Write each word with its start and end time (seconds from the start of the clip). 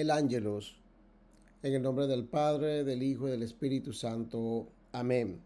el 0.00 0.12
ángelos. 0.12 0.76
En 1.60 1.74
el 1.74 1.82
nombre 1.82 2.06
del 2.06 2.24
Padre, 2.24 2.84
del 2.84 3.02
Hijo 3.02 3.26
y 3.26 3.32
del 3.32 3.42
Espíritu 3.42 3.92
Santo. 3.92 4.68
Amén. 4.92 5.40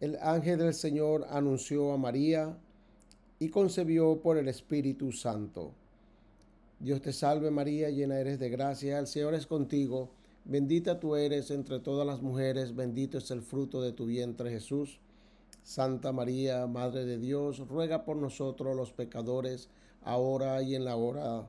El 0.00 0.16
ángel 0.20 0.58
del 0.58 0.74
Señor 0.74 1.24
anunció 1.30 1.92
a 1.92 1.96
María 1.96 2.58
y 3.38 3.48
concebió 3.50 4.20
por 4.20 4.36
el 4.36 4.48
Espíritu 4.48 5.12
Santo. 5.12 5.72
Dios 6.80 7.00
te 7.00 7.12
salve 7.12 7.52
María, 7.52 7.88
llena 7.88 8.18
eres 8.18 8.40
de 8.40 8.50
gracia, 8.50 8.98
el 8.98 9.06
Señor 9.06 9.34
es 9.34 9.46
contigo, 9.46 10.10
bendita 10.44 10.98
tú 10.98 11.14
eres 11.14 11.52
entre 11.52 11.78
todas 11.78 12.04
las 12.04 12.22
mujeres, 12.22 12.74
bendito 12.74 13.18
es 13.18 13.30
el 13.30 13.42
fruto 13.42 13.80
de 13.80 13.92
tu 13.92 14.06
vientre 14.06 14.50
Jesús. 14.50 14.98
Santa 15.62 16.10
María, 16.10 16.66
Madre 16.66 17.04
de 17.04 17.18
Dios, 17.18 17.60
ruega 17.68 18.04
por 18.04 18.16
nosotros 18.16 18.74
los 18.74 18.90
pecadores, 18.90 19.68
ahora 20.02 20.62
y 20.62 20.74
en 20.74 20.84
la 20.84 20.96
hora 20.96 21.48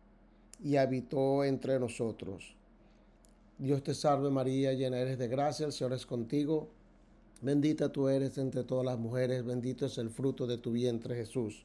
y 0.63 0.75
habitó 0.77 1.43
entre 1.43 1.79
nosotros. 1.79 2.55
Dios 3.57 3.83
te 3.83 3.93
salve 3.93 4.29
María, 4.29 4.73
llena 4.73 4.99
eres 4.99 5.17
de 5.17 5.27
gracia, 5.27 5.65
el 5.65 5.71
Señor 5.71 5.93
es 5.93 6.05
contigo. 6.05 6.69
Bendita 7.41 7.91
tú 7.91 8.07
eres 8.07 8.37
entre 8.37 8.63
todas 8.63 8.85
las 8.85 8.99
mujeres, 8.99 9.43
bendito 9.45 9.85
es 9.85 9.97
el 9.97 10.09
fruto 10.09 10.47
de 10.47 10.57
tu 10.57 10.71
vientre 10.71 11.15
Jesús. 11.15 11.63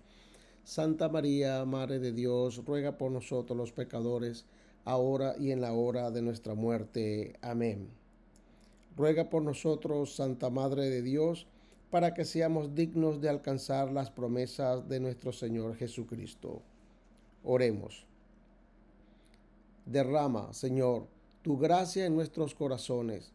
Santa 0.64 1.08
María, 1.08 1.64
Madre 1.64 1.98
de 1.98 2.12
Dios, 2.12 2.64
ruega 2.64 2.98
por 2.98 3.11
nosotros 3.11 3.56
los 3.56 3.72
pecadores, 3.72 4.47
ahora 4.84 5.36
y 5.39 5.52
en 5.52 5.61
la 5.61 5.72
hora 5.72 6.11
de 6.11 6.22
nuestra 6.22 6.55
muerte. 6.55 7.34
Amén. 7.41 7.89
Ruega 8.97 9.28
por 9.28 9.42
nosotros, 9.42 10.17
Santa 10.17 10.48
Madre 10.48 10.89
de 10.89 11.02
Dios, 11.02 11.47
para 11.91 12.14
que 12.14 12.24
seamos 12.24 12.74
dignos 12.74 13.20
de 13.20 13.28
alcanzar 13.28 13.92
las 13.92 14.11
promesas 14.11 14.89
de 14.89 15.00
nuestro 15.00 15.33
Señor 15.33 15.77
Jesucristo. 15.77 16.62
Oremos. 17.44 18.06
Derrama, 19.87 20.53
Señor, 20.53 21.06
tu 21.42 21.59
gracia 21.59 22.06
en 22.06 22.17
nuestros 22.17 22.55
corazones, 22.55 23.33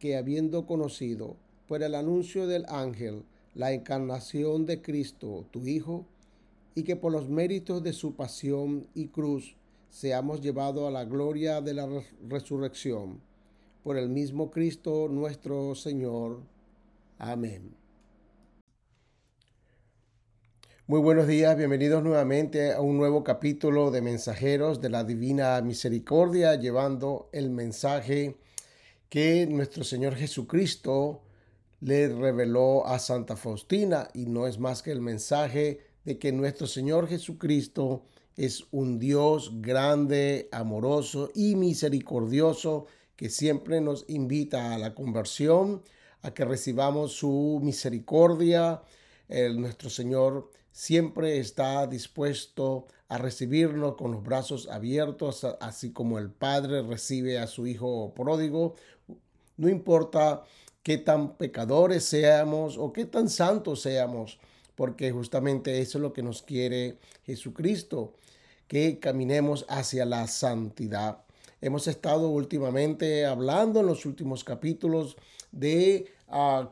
que 0.00 0.16
habiendo 0.16 0.66
conocido 0.66 1.36
por 1.68 1.82
el 1.82 1.94
anuncio 1.94 2.48
del 2.48 2.66
ángel 2.68 3.24
la 3.54 3.72
encarnación 3.72 4.66
de 4.66 4.82
Cristo, 4.82 5.46
tu 5.52 5.64
Hijo, 5.66 6.04
y 6.74 6.82
que 6.82 6.96
por 6.96 7.12
los 7.12 7.28
méritos 7.28 7.82
de 7.82 7.92
su 7.92 8.14
pasión 8.14 8.88
y 8.94 9.08
cruz 9.08 9.54
seamos 9.90 10.40
llevados 10.40 10.88
a 10.88 10.90
la 10.90 11.04
gloria 11.04 11.60
de 11.60 11.74
la 11.74 11.88
resurrección. 12.28 13.20
Por 13.84 13.96
el 13.96 14.08
mismo 14.08 14.50
Cristo 14.50 15.08
nuestro 15.08 15.74
Señor. 15.74 16.40
Amén. 17.18 17.81
Muy 20.88 20.98
buenos 20.98 21.28
días, 21.28 21.56
bienvenidos 21.56 22.02
nuevamente 22.02 22.72
a 22.72 22.80
un 22.80 22.96
nuevo 22.96 23.22
capítulo 23.22 23.92
de 23.92 24.02
Mensajeros 24.02 24.80
de 24.80 24.90
la 24.90 25.04
Divina 25.04 25.60
Misericordia, 25.62 26.56
llevando 26.56 27.28
el 27.30 27.50
mensaje 27.50 28.36
que 29.08 29.46
nuestro 29.46 29.84
Señor 29.84 30.16
Jesucristo 30.16 31.22
le 31.80 32.08
reveló 32.08 32.84
a 32.84 32.98
Santa 32.98 33.36
Faustina 33.36 34.08
y 34.12 34.26
no 34.26 34.48
es 34.48 34.58
más 34.58 34.82
que 34.82 34.90
el 34.90 35.00
mensaje 35.00 35.78
de 36.04 36.18
que 36.18 36.32
nuestro 36.32 36.66
Señor 36.66 37.06
Jesucristo 37.06 38.02
es 38.36 38.64
un 38.72 38.98
Dios 38.98 39.52
grande, 39.62 40.48
amoroso 40.50 41.30
y 41.32 41.54
misericordioso 41.54 42.86
que 43.14 43.30
siempre 43.30 43.80
nos 43.80 44.04
invita 44.08 44.74
a 44.74 44.78
la 44.78 44.96
conversión, 44.96 45.84
a 46.22 46.34
que 46.34 46.44
recibamos 46.44 47.12
su 47.12 47.60
misericordia. 47.62 48.82
El, 49.28 49.60
nuestro 49.60 49.88
Señor 49.88 50.50
siempre 50.72 51.38
está 51.38 51.86
dispuesto 51.86 52.86
a 53.08 53.18
recibirnos 53.18 53.94
con 53.96 54.12
los 54.12 54.24
brazos 54.24 54.68
abiertos, 54.68 55.44
así 55.60 55.92
como 55.92 56.18
el 56.18 56.30
Padre 56.30 56.82
recibe 56.82 57.38
a 57.38 57.46
su 57.46 57.66
Hijo 57.66 58.14
pródigo. 58.14 58.74
No 59.58 59.68
importa 59.68 60.42
qué 60.82 60.98
tan 60.98 61.36
pecadores 61.36 62.04
seamos 62.04 62.78
o 62.78 62.92
qué 62.92 63.04
tan 63.04 63.28
santos 63.28 63.82
seamos, 63.82 64.38
porque 64.74 65.12
justamente 65.12 65.80
eso 65.80 65.98
es 65.98 66.02
lo 66.02 66.12
que 66.12 66.22
nos 66.22 66.42
quiere 66.42 66.98
Jesucristo, 67.24 68.14
que 68.66 68.98
caminemos 68.98 69.66
hacia 69.68 70.06
la 70.06 70.26
santidad. 70.26 71.24
Hemos 71.60 71.86
estado 71.86 72.28
últimamente 72.30 73.26
hablando 73.26 73.80
en 73.80 73.86
los 73.86 74.06
últimos 74.06 74.42
capítulos 74.42 75.16
de 75.52 76.06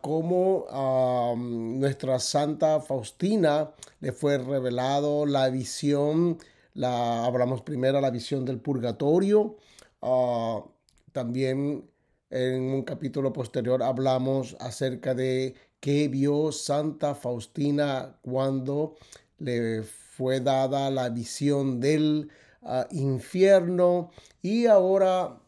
cómo 0.00 0.66
a 0.70 1.34
nuestra 1.36 2.18
Santa 2.18 2.80
Faustina 2.80 3.72
le 4.00 4.12
fue 4.12 4.38
revelado 4.38 5.26
la 5.26 5.50
visión, 5.50 6.38
la, 6.74 7.24
hablamos 7.24 7.62
primero 7.62 8.00
la 8.00 8.10
visión 8.10 8.44
del 8.44 8.58
purgatorio, 8.58 9.56
ah, 10.02 10.64
también 11.12 11.90
en 12.30 12.62
un 12.62 12.82
capítulo 12.82 13.32
posterior 13.32 13.82
hablamos 13.82 14.56
acerca 14.60 15.14
de 15.14 15.54
qué 15.80 16.08
vio 16.08 16.52
Santa 16.52 17.14
Faustina 17.14 18.16
cuando 18.22 18.94
le 19.38 19.82
fue 19.82 20.40
dada 20.40 20.90
la 20.90 21.08
visión 21.08 21.80
del 21.80 22.30
ah, 22.62 22.86
infierno. 22.92 24.10
Y 24.42 24.66
ahora 24.66 25.38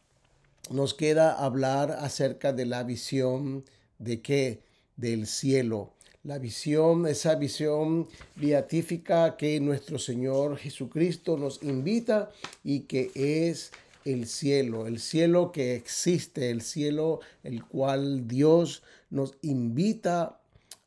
nos 0.71 0.95
queda 0.95 1.33
hablar 1.35 1.93
acerca 1.93 2.53
de 2.53 2.67
la 2.67 2.83
visión 2.83 3.65
de 4.03 4.21
qué? 4.21 4.63
Del 4.97 5.27
cielo. 5.27 5.93
La 6.25 6.39
visión, 6.39 7.07
esa 7.07 7.35
visión 7.35 8.07
beatífica 8.37 9.37
que 9.37 9.59
nuestro 9.59 9.99
Señor 9.99 10.57
Jesucristo 10.57 11.37
nos 11.37 11.63
invita 11.63 12.31
y 12.63 12.81
que 12.81 13.11
es 13.15 13.73
el 14.05 14.27
cielo, 14.27 14.87
el 14.87 15.01
cielo 15.01 15.53
que 15.53 15.75
existe, 15.75 16.51
el 16.51 16.63
cielo 16.63 17.21
el 17.43 17.65
cual 17.65 18.29
Dios 18.29 18.83
nos 19.11 19.37
invita 19.43 20.41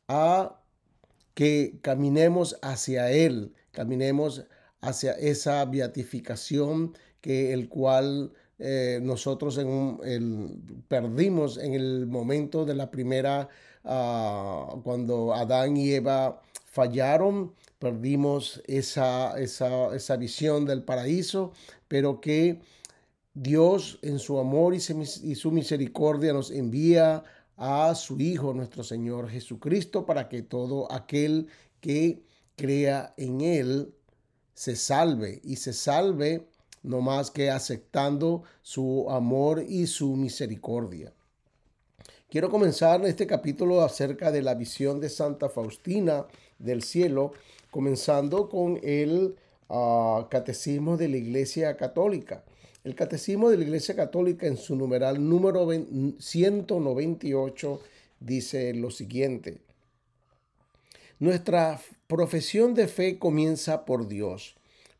a 0.08 0.60
que 1.34 1.78
caminemos 1.82 2.58
hacia 2.62 3.10
Él, 3.10 3.52
caminemos 3.72 4.44
hacia 4.80 5.12
esa 5.12 5.64
beatificación 5.66 6.96
que 7.20 7.52
el 7.52 7.68
cual 7.68 8.32
eh, 8.58 9.00
nosotros 9.02 9.58
en 9.58 9.98
el, 10.04 10.82
perdimos 10.88 11.58
en 11.58 11.74
el 11.74 12.06
momento 12.06 12.64
de 12.64 12.74
la 12.74 12.90
primera, 12.90 13.48
uh, 13.84 14.80
cuando 14.82 15.34
Adán 15.34 15.76
y 15.76 15.92
Eva 15.92 16.40
fallaron, 16.64 17.52
perdimos 17.78 18.62
esa, 18.66 19.38
esa, 19.38 19.94
esa 19.94 20.16
visión 20.16 20.64
del 20.64 20.82
paraíso, 20.82 21.52
pero 21.88 22.20
que 22.20 22.60
Dios 23.34 23.98
en 24.02 24.18
su 24.18 24.38
amor 24.38 24.74
y 24.74 24.80
su 24.80 25.50
misericordia 25.52 26.32
nos 26.32 26.50
envía 26.50 27.22
a 27.56 27.94
su 27.94 28.18
Hijo, 28.18 28.54
nuestro 28.54 28.82
Señor 28.82 29.28
Jesucristo, 29.28 30.06
para 30.06 30.28
que 30.28 30.42
todo 30.42 30.90
aquel 30.90 31.48
que 31.80 32.22
crea 32.56 33.14
en 33.18 33.42
Él 33.42 33.94
se 34.54 34.76
salve 34.76 35.40
y 35.44 35.56
se 35.56 35.74
salve 35.74 36.48
no 36.86 37.00
más 37.00 37.30
que 37.30 37.50
aceptando 37.50 38.44
su 38.62 39.10
amor 39.10 39.64
y 39.68 39.86
su 39.86 40.16
misericordia. 40.16 41.12
Quiero 42.30 42.48
comenzar 42.48 43.04
este 43.04 43.26
capítulo 43.26 43.82
acerca 43.82 44.30
de 44.30 44.42
la 44.42 44.54
visión 44.54 45.00
de 45.00 45.08
Santa 45.08 45.48
Faustina 45.48 46.26
del 46.58 46.82
cielo, 46.82 47.32
comenzando 47.70 48.48
con 48.48 48.78
el 48.82 49.36
ah, 49.68 50.28
Catecismo 50.30 50.96
de 50.96 51.08
la 51.08 51.16
Iglesia 51.16 51.76
Católica. 51.76 52.44
El 52.84 52.94
Catecismo 52.94 53.50
de 53.50 53.58
la 53.58 53.64
Iglesia 53.64 53.96
Católica 53.96 54.46
en 54.46 54.56
su 54.56 54.76
numeral 54.76 55.28
número 55.28 55.68
198 56.18 57.80
dice 58.20 58.74
lo 58.74 58.92
siguiente. 58.92 59.58
Nuestra 61.18 61.80
profesión 62.06 62.74
de 62.74 62.86
fe 62.86 63.18
comienza 63.18 63.84
por 63.84 64.06
Dios 64.06 64.56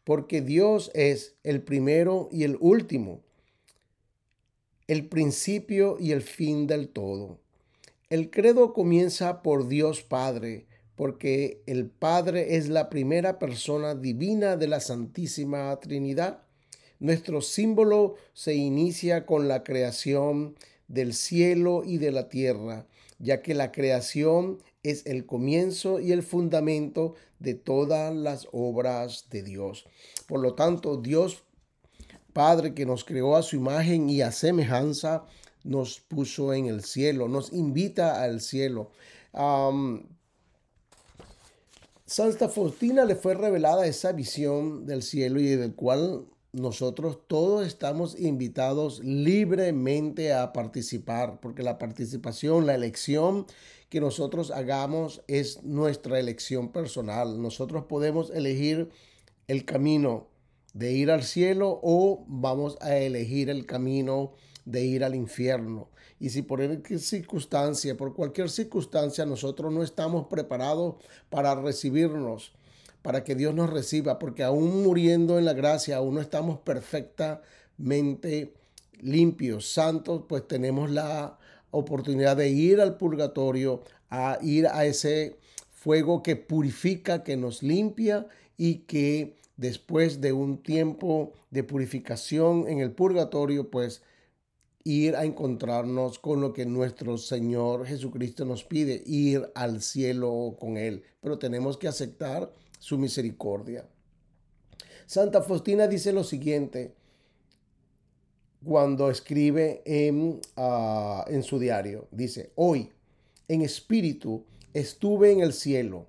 porque 0.07 0.41
Dios 0.41 0.93
es 0.95 1.35
el 1.43 1.63
primero 1.63 2.29
y 2.31 2.45
el 2.45 2.57
último, 2.61 3.23
el 4.87 5.09
principio 5.09 5.97
y 5.99 6.13
el 6.13 6.23
fin 6.23 6.69
del 6.69 6.91
todo. 6.91 7.41
El 8.09 8.31
credo 8.31 8.73
comienza 8.73 9.43
por 9.43 9.67
Dios 9.67 10.05
Padre, 10.05 10.67
porque 10.95 11.61
el 11.67 11.87
Padre 11.87 12.55
es 12.55 12.69
la 12.69 12.89
primera 12.89 13.41
persona 13.41 13.97
divina 13.97 14.57
de 14.57 14.69
la 14.69 14.79
Santísima 14.79 15.75
Trinidad. 15.81 16.39
Nuestro 17.01 17.41
símbolo 17.41 18.15
se 18.33 18.55
inicia 18.55 19.27
con 19.27 19.49
la 19.49 19.65
creación 19.65 20.55
del 20.87 21.15
cielo 21.15 21.83
y 21.85 21.99
de 21.99 22.13
la 22.13 22.29
tierra, 22.29 22.87
ya 23.19 23.43
que 23.43 23.55
la 23.55 23.73
creación 23.73 24.63
es 24.91 25.07
el 25.07 25.27
comienzo 25.27 26.01
y 26.01 26.13
el 26.13 26.23
fundamento 26.23 27.15
de 27.39 27.55
todas 27.55 28.15
las 28.15 28.49
obras 28.53 29.27
de 29.31 29.43
Dios. 29.43 29.87
Por 30.27 30.41
lo 30.41 30.55
tanto, 30.55 30.97
Dios 30.97 31.43
Padre 32.37 32.75
que 32.75 32.85
nos 32.85 33.03
creó 33.03 33.35
a 33.35 33.43
su 33.43 33.57
imagen 33.57 34.11
y 34.11 34.21
a 34.21 34.31
semejanza, 34.31 35.25
nos 35.65 36.01
puso 36.01 36.53
en 36.53 36.67
el 36.67 36.85
cielo, 36.85 37.29
nos 37.29 37.51
invita 37.51 38.23
al 38.23 38.43
cielo. 38.43 38.91
Santa 42.05 42.51
Faustina 42.51 43.07
le 43.07 43.17
fue 43.17 43.33
revelada 43.33 43.87
esa 43.87 44.13
visión 44.13 44.85
del 44.85 45.03
cielo 45.03 45.41
y 45.41 45.47
del 45.47 45.75
cual 45.75 46.27
nosotros 46.53 47.21
todos 47.27 47.67
estamos 47.67 48.21
invitados 48.21 49.03
libremente 49.03 50.35
a 50.35 50.53
participar, 50.53 51.41
porque 51.41 51.63
la 51.63 51.79
participación, 51.79 52.67
la 52.67 52.75
elección 52.75 53.47
que 53.89 54.01
nosotros 54.01 54.51
hagamos 54.51 55.23
es 55.29 55.63
nuestra 55.63 56.19
elección 56.19 56.73
personal. 56.73 57.41
Nosotros 57.41 57.85
podemos 57.85 58.31
elegir 58.31 58.91
el 59.47 59.65
camino 59.65 60.29
de 60.75 60.93
ir 60.93 61.11
al 61.11 61.23
cielo 61.23 61.81
o 61.83 62.25
vamos 62.27 62.77
a 62.81 62.97
elegir 62.97 63.49
el 63.49 63.65
camino 63.65 64.35
de 64.65 64.85
ir 64.85 65.05
al 65.05 65.15
infierno. 65.15 65.89
Y 66.19 66.31
si 66.31 66.43
por 66.43 66.65
cualquier 66.65 67.01
circunstancia, 67.01 67.97
por 67.97 68.15
cualquier 68.15 68.51
circunstancia, 68.51 69.25
nosotros 69.25 69.73
no 69.73 69.83
estamos 69.83 70.27
preparados 70.27 70.97
para 71.31 71.55
recibirnos, 71.55 72.53
para 73.03 73.23
que 73.23 73.35
Dios 73.35 73.55
nos 73.55 73.71
reciba, 73.71 74.19
porque 74.19 74.43
aún 74.43 74.83
muriendo 74.83 75.39
en 75.39 75.45
la 75.45 75.53
gracia, 75.53 75.97
aún 75.99 76.15
no 76.17 76.21
estamos 76.21 76.59
perfectamente 76.59 78.55
limpios, 79.01 79.69
santos, 79.69 80.25
pues 80.29 80.49
tenemos 80.49 80.91
la 80.91 81.39
oportunidad 81.77 82.37
de 82.37 82.49
ir 82.49 82.81
al 82.81 82.97
purgatorio, 82.97 83.83
a 84.11 84.39
ir 84.43 84.67
a 84.67 84.85
ese 84.85 85.37
fuego 85.73 86.23
que 86.23 86.37
purifica, 86.37 87.23
que 87.23 87.37
nos 87.37 87.63
limpia 87.63 88.27
y 88.57 88.77
que 88.81 89.37
después 89.57 90.21
de 90.21 90.33
un 90.33 90.63
tiempo 90.63 91.33
de 91.51 91.63
purificación 91.65 92.67
en 92.69 92.81
el 92.81 92.93
purgatorio, 92.93 93.71
pues 93.71 94.03
ir 94.85 95.17
a 95.17 95.25
encontrarnos 95.25 96.19
con 96.19 96.41
lo 96.41 96.53
que 96.53 96.65
nuestro 96.65 97.19
Señor 97.19 97.87
Jesucristo 97.87 98.45
nos 98.45 98.63
pide, 98.63 99.03
ir 99.05 99.51
al 99.55 99.83
cielo 99.83 100.57
con 100.61 100.77
Él. 100.77 101.03
Pero 101.21 101.39
tenemos 101.39 101.77
que 101.77 101.89
aceptar 101.89 102.53
su 102.79 102.97
misericordia. 102.97 103.85
Santa 105.07 105.43
Faustina 105.43 105.89
dice 105.89 106.13
lo 106.13 106.23
siguiente 106.23 106.95
cuando 108.65 109.11
escribe 109.11 109.83
en, 109.85 110.41
ah, 110.57 111.25
en 111.29 111.43
su 111.43 111.59
diario. 111.59 112.09
Dice, 112.11 112.51
hoy 112.55 112.91
en 113.49 113.63
espíritu 113.63 114.45
estuve 114.75 115.33
en 115.33 115.41
el 115.41 115.53
cielo 115.53 116.07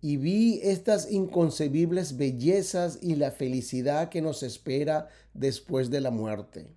y 0.00 0.16
vi 0.16 0.60
estas 0.62 1.10
inconcebibles 1.10 2.16
bellezas 2.16 2.98
y 3.02 3.16
la 3.16 3.30
felicidad 3.30 4.08
que 4.08 4.22
nos 4.22 4.42
espera 4.42 5.08
después 5.34 5.90
de 5.90 6.00
la 6.00 6.10
muerte. 6.10 6.68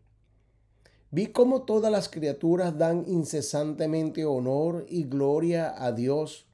Vi 1.12 1.28
cómo 1.28 1.62
todas 1.62 1.92
las 1.92 2.10
criaturas 2.10 2.78
dan 2.78 3.06
incesantemente 3.08 4.26
honor 4.26 4.86
y 4.90 5.04
gloria 5.04 5.74
a 5.78 5.92
Dios. 5.92 6.48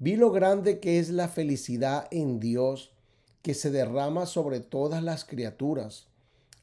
Vi 0.00 0.16
lo 0.16 0.30
grande 0.30 0.80
que 0.80 0.98
es 0.98 1.10
la 1.10 1.28
felicidad 1.28 2.08
en 2.10 2.40
Dios 2.40 2.92
que 3.40 3.54
se 3.54 3.70
derrama 3.70 4.26
sobre 4.26 4.60
todas 4.60 5.02
las 5.02 5.24
criaturas, 5.24 6.08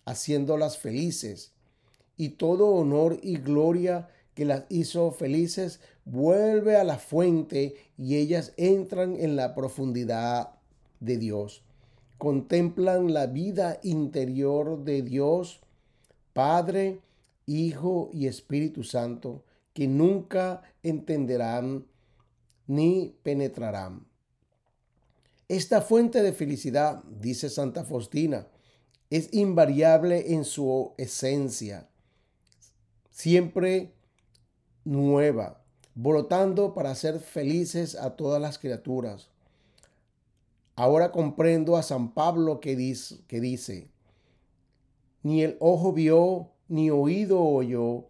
haciéndolas 0.06 0.78
felices. 0.78 1.52
Y 2.18 2.30
todo 2.30 2.70
honor 2.70 3.20
y 3.22 3.38
gloria 3.38 4.10
que 4.34 4.46
las 4.46 4.64
hizo 4.70 5.12
felices 5.12 5.80
vuelve 6.06 6.76
a 6.76 6.84
la 6.84 6.98
fuente 6.98 7.76
y 7.98 8.16
ellas 8.16 8.54
entran 8.58 9.16
en 9.20 9.36
la 9.36 9.56
profundidad 9.56 10.52
de 11.00 11.18
Dios. 11.18 11.64
Contemplan 12.18 13.14
la 13.14 13.28
vida 13.28 13.80
interior 13.84 14.84
de 14.84 15.02
Dios, 15.02 15.60
Padre, 16.34 17.02
Hijo 17.46 18.10
y 18.14 18.28
Espíritu 18.28 18.84
Santo, 18.84 19.44
que 19.74 19.88
nunca 19.88 20.62
entenderán 20.84 21.86
ni 22.68 23.16
penetrarán. 23.24 24.06
Esta 25.48 25.82
fuente 25.82 26.24
de 26.24 26.34
felicidad, 26.34 27.04
dice 27.04 27.50
Santa 27.50 27.84
Faustina, 27.84 28.48
es 29.10 29.34
invariable 29.34 30.34
en 30.34 30.46
su 30.46 30.94
esencia, 30.98 31.90
siempre 33.12 33.94
nueva, 34.84 35.64
brotando 35.94 36.74
para 36.74 36.92
hacer 36.92 37.20
felices 37.20 37.96
a 37.96 38.16
todas 38.16 38.42
las 38.42 38.60
criaturas. 38.60 39.30
Ahora 40.76 41.12
comprendo 41.12 41.78
a 41.78 41.84
San 41.84 42.14
Pablo 42.14 42.60
que 42.60 42.76
dice, 42.76 43.24
que 43.28 43.40
dice 43.40 43.90
ni 45.26 45.42
el 45.42 45.58
ojo 45.60 45.92
vio, 45.92 46.52
ni 46.68 46.92
oído 46.92 47.42
oyó, 47.42 48.06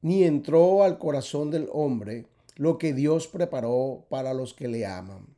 ni 0.00 0.22
entró 0.22 0.84
al 0.84 0.96
corazón 0.96 1.50
del 1.50 1.68
hombre 1.72 2.26
lo 2.54 2.78
que 2.78 2.92
Dios 2.94 3.26
preparó 3.26 4.06
para 4.08 4.32
los 4.32 4.54
que 4.54 4.68
le 4.68 4.86
aman. 4.86 5.29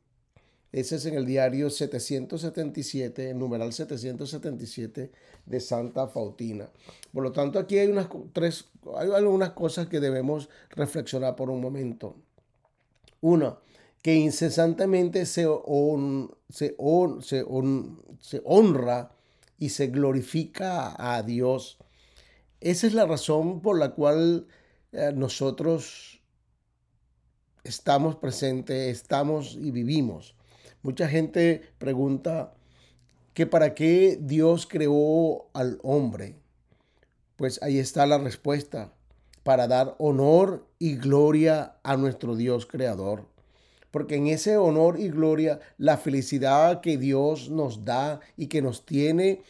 Ese 0.73 0.97
es 0.97 1.05
en 1.05 1.15
el 1.15 1.25
diario 1.25 1.69
777, 1.69 3.33
numeral 3.33 3.71
777 3.71 5.11
de 5.45 5.59
Santa 5.61 6.07
Fautina. 6.07 6.69
Por 7.13 7.23
lo 7.23 7.31
tanto, 7.31 7.57
aquí 7.57 7.77
hay 7.77 7.87
unas 7.87 8.09
tres, 8.33 8.65
hay 8.97 9.09
algunas 9.11 9.51
cosas 9.51 9.87
que 9.87 10.01
debemos 10.01 10.49
reflexionar 10.71 11.37
por 11.37 11.49
un 11.49 11.61
momento. 11.61 12.17
Una, 13.21 13.57
que 14.01 14.15
incesantemente 14.15 15.25
se, 15.25 15.47
se, 16.49 16.75
se, 17.21 17.45
se 18.19 18.41
honra 18.43 19.11
y 19.57 19.69
se 19.69 19.87
glorifica 19.87 20.95
a 20.97 21.23
Dios 21.23 21.77
esa 22.63 22.87
es 22.87 22.93
la 22.93 23.05
razón 23.05 23.59
por 23.59 23.77
la 23.77 23.89
cual 23.89 24.47
eh, 24.93 25.11
nosotros 25.13 26.21
estamos 27.65 28.15
presentes, 28.15 29.01
estamos 29.01 29.57
y 29.59 29.69
vivimos. 29.71 30.33
Mucha 30.83 31.07
gente 31.07 31.61
pregunta 31.77 32.53
que 33.33 33.47
para 33.47 33.73
qué 33.73 34.17
Dios 34.21 34.67
creó 34.67 35.47
al 35.53 35.79
hombre. 35.81 36.35
Pues 37.37 37.61
ahí 37.63 37.79
está 37.79 38.05
la 38.05 38.17
respuesta, 38.17 38.93
para 39.43 39.67
dar 39.67 39.95
honor 39.97 40.67
y 40.79 40.97
gloria 40.97 41.77
a 41.83 41.95
nuestro 41.95 42.35
Dios 42.35 42.65
creador. 42.65 43.25
Porque 43.91 44.15
en 44.15 44.27
ese 44.27 44.57
honor 44.57 44.99
y 44.99 45.09
gloria, 45.09 45.61
la 45.77 45.97
felicidad 45.97 46.81
que 46.81 46.97
Dios 46.97 47.49
nos 47.49 47.85
da 47.85 48.19
y 48.35 48.47
que 48.47 48.61
nos 48.61 48.85
tiene 48.85 49.41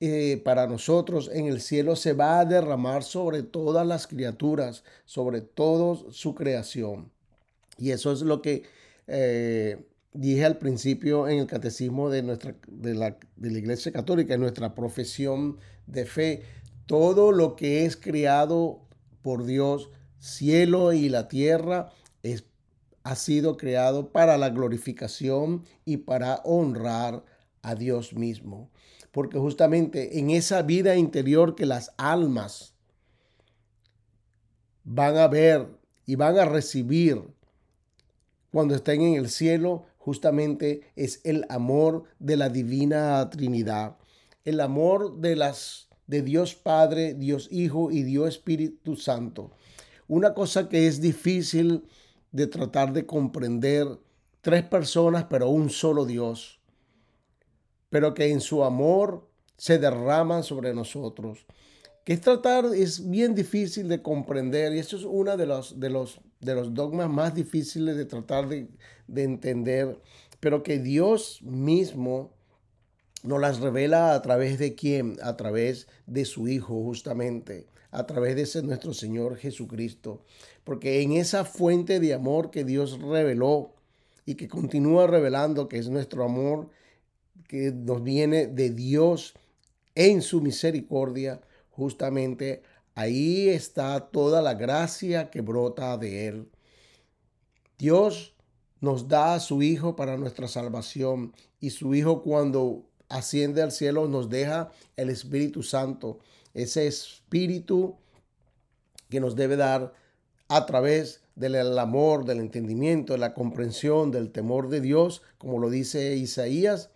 eh, 0.00 0.42
para 0.44 0.66
nosotros 0.66 1.30
en 1.32 1.46
el 1.46 1.60
cielo 1.60 1.96
se 1.96 2.12
va 2.12 2.40
a 2.40 2.44
derramar 2.44 3.02
sobre 3.02 3.42
todas 3.42 3.86
las 3.86 4.06
criaturas, 4.06 4.84
sobre 5.06 5.40
toda 5.40 6.12
su 6.12 6.34
creación. 6.34 7.10
Y 7.78 7.92
eso 7.92 8.12
es 8.12 8.22
lo 8.22 8.42
que 8.42 8.64
eh, 9.06 9.86
dije 10.12 10.44
al 10.44 10.58
principio 10.58 11.28
en 11.28 11.38
el 11.38 11.46
catecismo 11.46 12.10
de, 12.10 12.22
nuestra, 12.22 12.54
de, 12.68 12.94
la, 12.94 13.16
de 13.36 13.50
la 13.50 13.58
Iglesia 13.58 13.92
Católica, 13.92 14.34
en 14.34 14.40
nuestra 14.40 14.74
profesión 14.74 15.58
de 15.86 16.06
fe. 16.06 16.42
Todo 16.86 17.32
lo 17.32 17.56
que 17.56 17.84
es 17.84 17.96
creado 17.96 18.86
por 19.22 19.44
Dios, 19.44 19.90
cielo 20.18 20.92
y 20.92 21.08
la 21.08 21.28
tierra, 21.28 21.90
es, 22.22 22.44
ha 23.04 23.16
sido 23.16 23.56
creado 23.56 24.12
para 24.12 24.36
la 24.38 24.50
glorificación 24.50 25.64
y 25.84 25.98
para 25.98 26.36
honrar 26.44 27.24
a 27.62 27.74
Dios 27.74 28.14
mismo 28.14 28.70
porque 29.12 29.38
justamente 29.38 30.18
en 30.18 30.30
esa 30.30 30.62
vida 30.62 30.96
interior 30.96 31.54
que 31.54 31.66
las 31.66 31.92
almas 31.98 32.74
van 34.84 35.18
a 35.18 35.28
ver 35.28 35.68
y 36.06 36.16
van 36.16 36.38
a 36.38 36.46
recibir 36.46 37.22
cuando 38.50 38.74
estén 38.74 39.02
en 39.02 39.14
el 39.14 39.28
cielo, 39.28 39.84
justamente 40.02 40.82
es 40.96 41.20
el 41.24 41.44
amor 41.48 42.04
de 42.18 42.36
la 42.36 42.48
divina 42.48 43.28
Trinidad, 43.30 43.96
el 44.44 44.60
amor 44.60 45.20
de 45.20 45.36
las 45.36 45.88
de 46.06 46.22
Dios 46.22 46.54
Padre, 46.54 47.14
Dios 47.14 47.48
Hijo 47.50 47.90
y 47.90 48.02
Dios 48.02 48.28
Espíritu 48.28 48.96
Santo. 48.96 49.52
Una 50.08 50.34
cosa 50.34 50.68
que 50.68 50.88
es 50.88 51.00
difícil 51.00 51.84
de 52.32 52.48
tratar 52.48 52.92
de 52.92 53.06
comprender, 53.06 53.86
tres 54.40 54.64
personas 54.64 55.26
pero 55.30 55.48
un 55.48 55.70
solo 55.70 56.04
Dios 56.04 56.58
pero 57.92 58.14
que 58.14 58.32
en 58.32 58.40
su 58.40 58.64
amor 58.64 59.28
se 59.58 59.78
derraman 59.78 60.44
sobre 60.44 60.72
nosotros. 60.72 61.44
Que 62.04 62.14
es 62.14 62.20
tratar, 62.20 62.66
es 62.74 63.08
bien 63.08 63.34
difícil 63.34 63.88
de 63.88 64.02
comprender 64.02 64.74
y 64.74 64.78
eso 64.80 64.96
es 64.96 65.04
uno 65.04 65.36
de 65.36 65.46
los, 65.46 65.78
de 65.78 65.88
los, 65.88 66.20
de 66.40 66.54
los 66.54 66.74
dogmas 66.74 67.08
más 67.08 67.34
difíciles 67.34 67.96
de 67.96 68.04
tratar 68.04 68.48
de, 68.48 68.68
de 69.06 69.22
entender, 69.22 69.98
pero 70.40 70.62
que 70.62 70.78
Dios 70.78 71.40
mismo 71.42 72.32
nos 73.22 73.40
las 73.40 73.60
revela 73.60 74.14
a 74.14 74.22
través 74.22 74.58
de 74.58 74.74
quién? 74.74 75.16
A 75.22 75.36
través 75.36 75.86
de 76.06 76.24
su 76.24 76.48
Hijo, 76.48 76.82
justamente, 76.82 77.66
a 77.90 78.06
través 78.06 78.34
de 78.34 78.42
ese 78.42 78.62
nuestro 78.62 78.94
Señor 78.94 79.36
Jesucristo. 79.36 80.24
Porque 80.64 81.02
en 81.02 81.12
esa 81.12 81.44
fuente 81.44 82.00
de 82.00 82.14
amor 82.14 82.50
que 82.50 82.64
Dios 82.64 83.00
reveló 83.00 83.74
y 84.26 84.34
que 84.34 84.48
continúa 84.48 85.06
revelando, 85.06 85.68
que 85.68 85.78
es 85.78 85.88
nuestro 85.88 86.24
amor, 86.24 86.70
que 87.48 87.70
nos 87.70 88.02
viene 88.02 88.46
de 88.46 88.70
Dios 88.70 89.34
en 89.94 90.22
su 90.22 90.40
misericordia, 90.40 91.40
justamente 91.72 92.62
ahí 92.94 93.48
está 93.48 93.98
toda 94.10 94.40
la 94.42 94.54
gracia 94.54 95.30
que 95.30 95.40
brota 95.40 95.96
de 95.96 96.28
Él. 96.28 96.50
Dios 97.78 98.34
nos 98.80 99.08
da 99.08 99.34
a 99.34 99.40
su 99.40 99.62
Hijo 99.62 99.96
para 99.96 100.16
nuestra 100.16 100.48
salvación 100.48 101.34
y 101.60 101.70
su 101.70 101.94
Hijo 101.94 102.22
cuando 102.22 102.84
asciende 103.08 103.62
al 103.62 103.72
cielo 103.72 104.08
nos 104.08 104.28
deja 104.30 104.70
el 104.96 105.10
Espíritu 105.10 105.62
Santo, 105.62 106.18
ese 106.54 106.86
Espíritu 106.86 107.96
que 109.08 109.20
nos 109.20 109.36
debe 109.36 109.56
dar 109.56 109.92
a 110.48 110.66
través 110.66 111.22
del 111.34 111.78
amor, 111.78 112.24
del 112.24 112.40
entendimiento, 112.40 113.12
de 113.12 113.18
la 113.18 113.34
comprensión, 113.34 114.10
del 114.10 114.32
temor 114.32 114.68
de 114.68 114.80
Dios, 114.80 115.22
como 115.38 115.58
lo 115.58 115.70
dice 115.70 116.16
Isaías, 116.16 116.90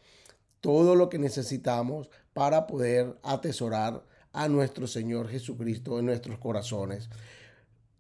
todo 0.61 0.95
lo 0.95 1.09
que 1.09 1.19
necesitamos 1.19 2.11
para 2.33 2.67
poder 2.67 3.19
atesorar 3.23 4.05
a 4.37 4.49
nuestro 4.49 4.87
Señor 4.87 5.29
Jesucristo 5.29 5.99
en 5.99 6.07
nuestros 6.07 6.39
corazones. 6.39 7.09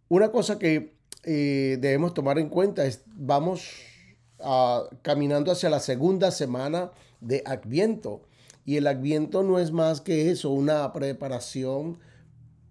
Una 0.08 0.30
cosa 0.30 0.58
que 0.58 0.94
eh, 1.24 1.78
debemos 1.80 2.14
tomar 2.14 2.38
en 2.38 2.48
cuenta 2.48 2.84
es, 2.84 3.02
vamos 3.06 3.68
caminando 5.00 5.50
hacia 5.50 5.70
la 5.70 5.80
segunda 5.80 6.30
semana 6.30 6.92
de 7.20 7.42
Adviento. 7.46 8.22
Y 8.66 8.76
el 8.76 8.86
Adviento 8.86 9.42
no 9.42 9.58
es 9.58 9.72
más 9.72 10.02
que 10.02 10.30
eso, 10.30 10.50
una 10.50 10.92
preparación 10.92 11.98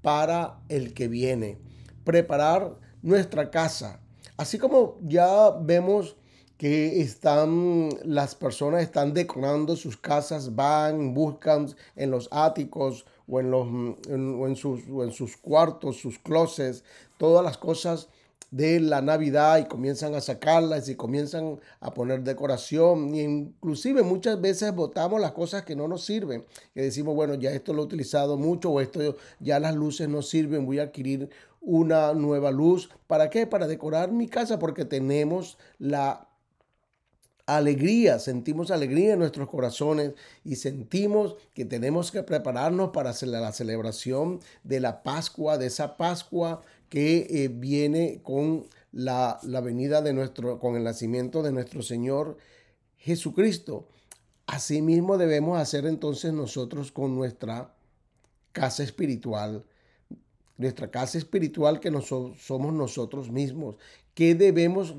para 0.03 0.59
el 0.69 0.93
que 0.93 1.07
viene. 1.07 1.57
Preparar 2.03 2.77
nuestra 3.01 3.49
casa. 3.49 3.99
Así 4.37 4.59
como 4.59 4.99
ya 5.01 5.49
vemos 5.49 6.15
que 6.57 7.01
están, 7.01 7.89
las 8.03 8.35
personas 8.35 8.81
están 8.81 9.13
decorando 9.13 9.75
sus 9.75 9.97
casas, 9.97 10.55
van, 10.55 11.13
buscan 11.13 11.67
en 11.95 12.11
los 12.11 12.29
áticos 12.31 13.05
o 13.27 13.39
en, 13.39 13.51
los, 13.51 13.67
en, 14.07 14.55
sus, 14.55 14.81
en 14.87 15.11
sus 15.11 15.35
cuartos, 15.37 15.97
sus 15.97 16.17
closets, 16.19 16.83
todas 17.17 17.43
las 17.43 17.57
cosas 17.57 18.07
de 18.51 18.79
la 18.79 19.01
Navidad 19.01 19.57
y 19.57 19.65
comienzan 19.65 20.15
a 20.15 20.21
sacarlas 20.21 20.87
y 20.87 20.95
comienzan 20.95 21.59
a 21.81 21.93
poner 21.93 22.23
decoración. 22.23 23.13
Y 23.13 23.21
inclusive 23.21 24.01
muchas 24.03 24.39
veces 24.39 24.73
botamos 24.73 25.19
las 25.19 25.33
cosas 25.33 25.63
que 25.63 25.75
no 25.75 25.89
nos 25.89 26.05
sirven. 26.05 26.45
Y 26.73 26.81
decimos, 26.81 27.15
bueno, 27.15 27.33
ya 27.35 27.51
esto 27.51 27.73
lo 27.73 27.81
he 27.81 27.85
utilizado 27.85 28.37
mucho 28.37 28.69
o 28.71 28.79
esto 28.79 29.17
ya 29.39 29.59
las 29.59 29.75
luces 29.75 30.07
no 30.07 30.21
sirven, 30.21 30.65
voy 30.65 30.79
a 30.79 30.83
adquirir 30.83 31.29
una 31.59 32.13
nueva 32.13 32.51
luz. 32.51 32.89
¿Para 33.07 33.29
qué? 33.29 33.45
Para 33.47 33.67
decorar 33.67 34.11
mi 34.11 34.27
casa 34.27 34.57
porque 34.57 34.85
tenemos 34.85 35.57
la 35.79 36.24
alegría, 37.45 38.19
sentimos 38.19 38.71
alegría 38.71 39.13
en 39.13 39.19
nuestros 39.19 39.47
corazones 39.47 40.13
y 40.43 40.55
sentimos 40.55 41.35
que 41.53 41.65
tenemos 41.65 42.11
que 42.11 42.23
prepararnos 42.23 42.89
para 42.89 43.13
la 43.21 43.51
celebración 43.51 44.39
de 44.63 44.79
la 44.79 45.03
Pascua, 45.03 45.57
de 45.57 45.67
esa 45.67 45.97
Pascua 45.97 46.61
que 46.89 47.27
eh, 47.29 47.47
viene 47.49 48.21
con 48.23 48.65
la, 48.91 49.39
la 49.43 49.61
venida 49.61 50.01
de 50.01 50.13
nuestro, 50.13 50.59
con 50.59 50.75
el 50.75 50.83
nacimiento 50.83 51.43
de 51.43 51.51
nuestro 51.51 51.81
Señor 51.83 52.37
Jesucristo. 52.97 53.87
Asimismo 54.47 55.17
debemos 55.17 55.59
hacer 55.59 55.85
entonces 55.85 56.33
nosotros 56.33 56.91
con 56.91 57.15
nuestra 57.15 57.73
casa 58.51 58.83
espiritual, 58.83 59.65
nuestra 60.57 60.89
casa 60.89 61.17
espiritual 61.17 61.79
que 61.79 61.91
somos 62.01 62.73
nosotros 62.73 63.29
mismos, 63.29 63.75
que 64.13 64.33
debemos 64.33 64.95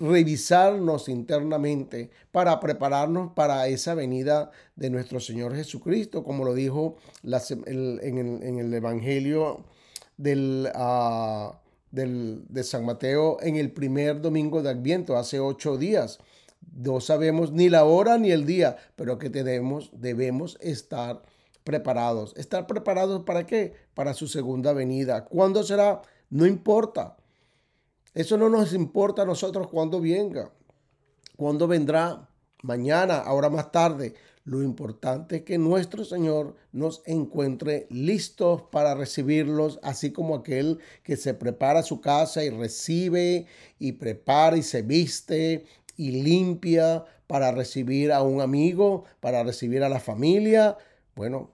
revisarnos 0.00 1.08
internamente 1.08 2.10
para 2.32 2.58
prepararnos 2.58 3.32
para 3.34 3.68
esa 3.68 3.94
venida 3.94 4.50
de 4.74 4.90
nuestro 4.90 5.20
Señor 5.20 5.54
Jesucristo, 5.54 6.24
como 6.24 6.44
lo 6.44 6.54
dijo 6.54 6.96
en, 7.22 8.58
el, 8.58 8.74
Evangelio 8.74 9.64
ah, 10.74 11.60
del, 11.90 12.44
de 12.48 12.64
San 12.64 12.86
Mateo 12.86 13.36
en 13.42 13.56
el 13.56 13.70
primer 13.70 14.20
domingo 14.22 14.62
de 14.62 14.70
Adviento, 14.70 15.16
hace 15.16 15.38
ocho 15.38 15.76
días. 15.76 16.18
No 16.72 17.00
sabemos 17.00 17.52
ni 17.52 17.68
la 17.68 17.84
hora 17.84 18.16
ni 18.18 18.30
el 18.30 18.46
día, 18.46 18.76
pero 18.96 19.18
que 19.18 19.30
tenemos, 19.30 19.90
debemos 19.92 20.56
estar 20.60 21.22
preparados. 21.64 22.34
¿Estar 22.36 22.66
preparados 22.66 23.24
para 23.24 23.46
qué? 23.46 23.74
Para 23.94 24.14
su 24.14 24.26
segunda 24.28 24.72
venida. 24.72 25.24
¿Cuándo 25.24 25.62
será? 25.62 26.02
No 26.30 26.46
importa. 26.46 27.16
Eso 28.14 28.36
no 28.36 28.48
nos 28.48 28.72
importa 28.74 29.22
a 29.22 29.26
nosotros 29.26 29.68
cuando 29.68 30.00
venga, 30.00 30.52
cuando 31.36 31.68
vendrá, 31.68 32.28
mañana, 32.62 33.18
ahora 33.18 33.50
más 33.50 33.70
tarde. 33.70 34.14
Lo 34.44 34.62
importante 34.62 35.36
es 35.36 35.42
que 35.42 35.58
nuestro 35.58 36.04
Señor 36.04 36.56
nos 36.72 37.02
encuentre 37.06 37.86
listos 37.90 38.62
para 38.62 38.94
recibirlos, 38.94 39.78
así 39.82 40.12
como 40.12 40.34
aquel 40.34 40.78
que 41.02 41.16
se 41.16 41.34
prepara 41.34 41.82
su 41.82 42.00
casa 42.00 42.42
y 42.42 42.50
recibe 42.50 43.46
y 43.78 43.92
prepara 43.92 44.56
y 44.56 44.62
se 44.62 44.82
viste 44.82 45.66
y 45.96 46.22
limpia 46.22 47.04
para 47.26 47.52
recibir 47.52 48.12
a 48.12 48.22
un 48.22 48.40
amigo, 48.40 49.04
para 49.20 49.44
recibir 49.44 49.84
a 49.84 49.88
la 49.88 50.00
familia. 50.00 50.78
Bueno, 51.14 51.52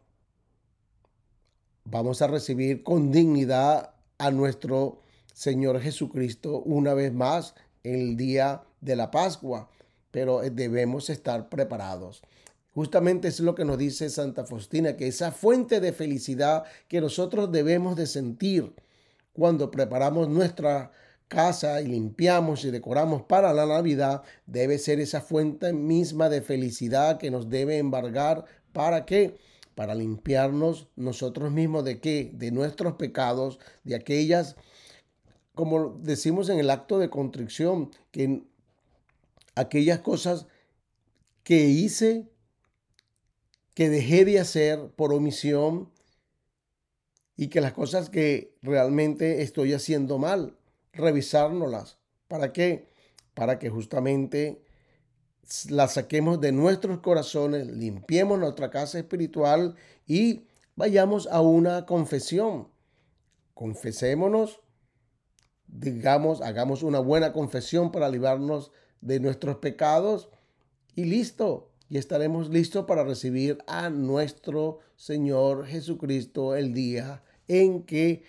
vamos 1.84 2.22
a 2.22 2.28
recibir 2.28 2.82
con 2.82 3.10
dignidad 3.10 3.94
a 4.18 4.30
nuestro 4.30 5.02
Señor 5.36 5.82
Jesucristo 5.82 6.62
una 6.62 6.94
vez 6.94 7.12
más 7.12 7.54
el 7.82 8.16
día 8.16 8.62
de 8.80 8.96
la 8.96 9.10
Pascua, 9.10 9.68
pero 10.10 10.42
eh, 10.42 10.48
debemos 10.48 11.10
estar 11.10 11.50
preparados. 11.50 12.22
Justamente 12.74 13.28
es 13.28 13.40
lo 13.40 13.54
que 13.54 13.66
nos 13.66 13.76
dice 13.76 14.08
Santa 14.08 14.46
Faustina, 14.46 14.96
que 14.96 15.08
esa 15.08 15.32
fuente 15.32 15.80
de 15.80 15.92
felicidad 15.92 16.64
que 16.88 17.02
nosotros 17.02 17.52
debemos 17.52 17.96
de 17.96 18.06
sentir 18.06 18.72
cuando 19.34 19.70
preparamos 19.70 20.30
nuestra 20.30 20.90
casa 21.28 21.82
y 21.82 21.86
limpiamos 21.86 22.64
y 22.64 22.70
decoramos 22.70 23.20
para 23.20 23.52
la 23.52 23.66
Navidad, 23.66 24.22
debe 24.46 24.78
ser 24.78 25.00
esa 25.00 25.20
fuente 25.20 25.74
misma 25.74 26.30
de 26.30 26.40
felicidad 26.40 27.18
que 27.18 27.30
nos 27.30 27.50
debe 27.50 27.76
embargar 27.76 28.46
para 28.72 29.04
qué? 29.04 29.36
Para 29.74 29.94
limpiarnos 29.94 30.88
nosotros 30.96 31.52
mismos 31.52 31.84
de 31.84 32.00
qué? 32.00 32.30
De 32.32 32.50
nuestros 32.52 32.94
pecados, 32.94 33.58
de 33.84 33.96
aquellas 33.96 34.56
como 35.56 35.98
decimos 36.02 36.50
en 36.50 36.58
el 36.58 36.68
acto 36.68 36.98
de 36.98 37.08
contrición, 37.08 37.90
que 38.10 38.42
aquellas 39.54 40.00
cosas 40.00 40.46
que 41.44 41.64
hice, 41.64 42.28
que 43.72 43.88
dejé 43.88 44.26
de 44.26 44.38
hacer 44.38 44.90
por 44.96 45.14
omisión 45.14 45.90
y 47.38 47.48
que 47.48 47.62
las 47.62 47.72
cosas 47.72 48.10
que 48.10 48.54
realmente 48.60 49.40
estoy 49.40 49.72
haciendo 49.72 50.18
mal, 50.18 50.58
revisárnoslas. 50.92 51.96
¿Para 52.28 52.52
qué? 52.52 52.90
Para 53.32 53.58
que 53.58 53.70
justamente 53.70 54.62
las 55.70 55.94
saquemos 55.94 56.38
de 56.38 56.52
nuestros 56.52 56.98
corazones, 56.98 57.66
limpiemos 57.66 58.38
nuestra 58.38 58.70
casa 58.70 58.98
espiritual 58.98 59.74
y 60.06 60.48
vayamos 60.74 61.26
a 61.28 61.40
una 61.40 61.86
confesión. 61.86 62.68
Confesémonos 63.54 64.60
digamos, 65.68 66.40
hagamos 66.40 66.82
una 66.82 66.98
buena 66.98 67.32
confesión 67.32 67.92
para 67.92 68.08
librarnos 68.08 68.72
de 69.00 69.20
nuestros 69.20 69.56
pecados 69.56 70.28
y 70.94 71.04
listo. 71.04 71.70
Y 71.88 71.98
estaremos 71.98 72.50
listos 72.50 72.84
para 72.86 73.04
recibir 73.04 73.58
a 73.66 73.90
nuestro 73.90 74.80
Señor 74.96 75.66
Jesucristo 75.66 76.56
el 76.56 76.74
día 76.74 77.22
en 77.46 77.84
que 77.84 78.24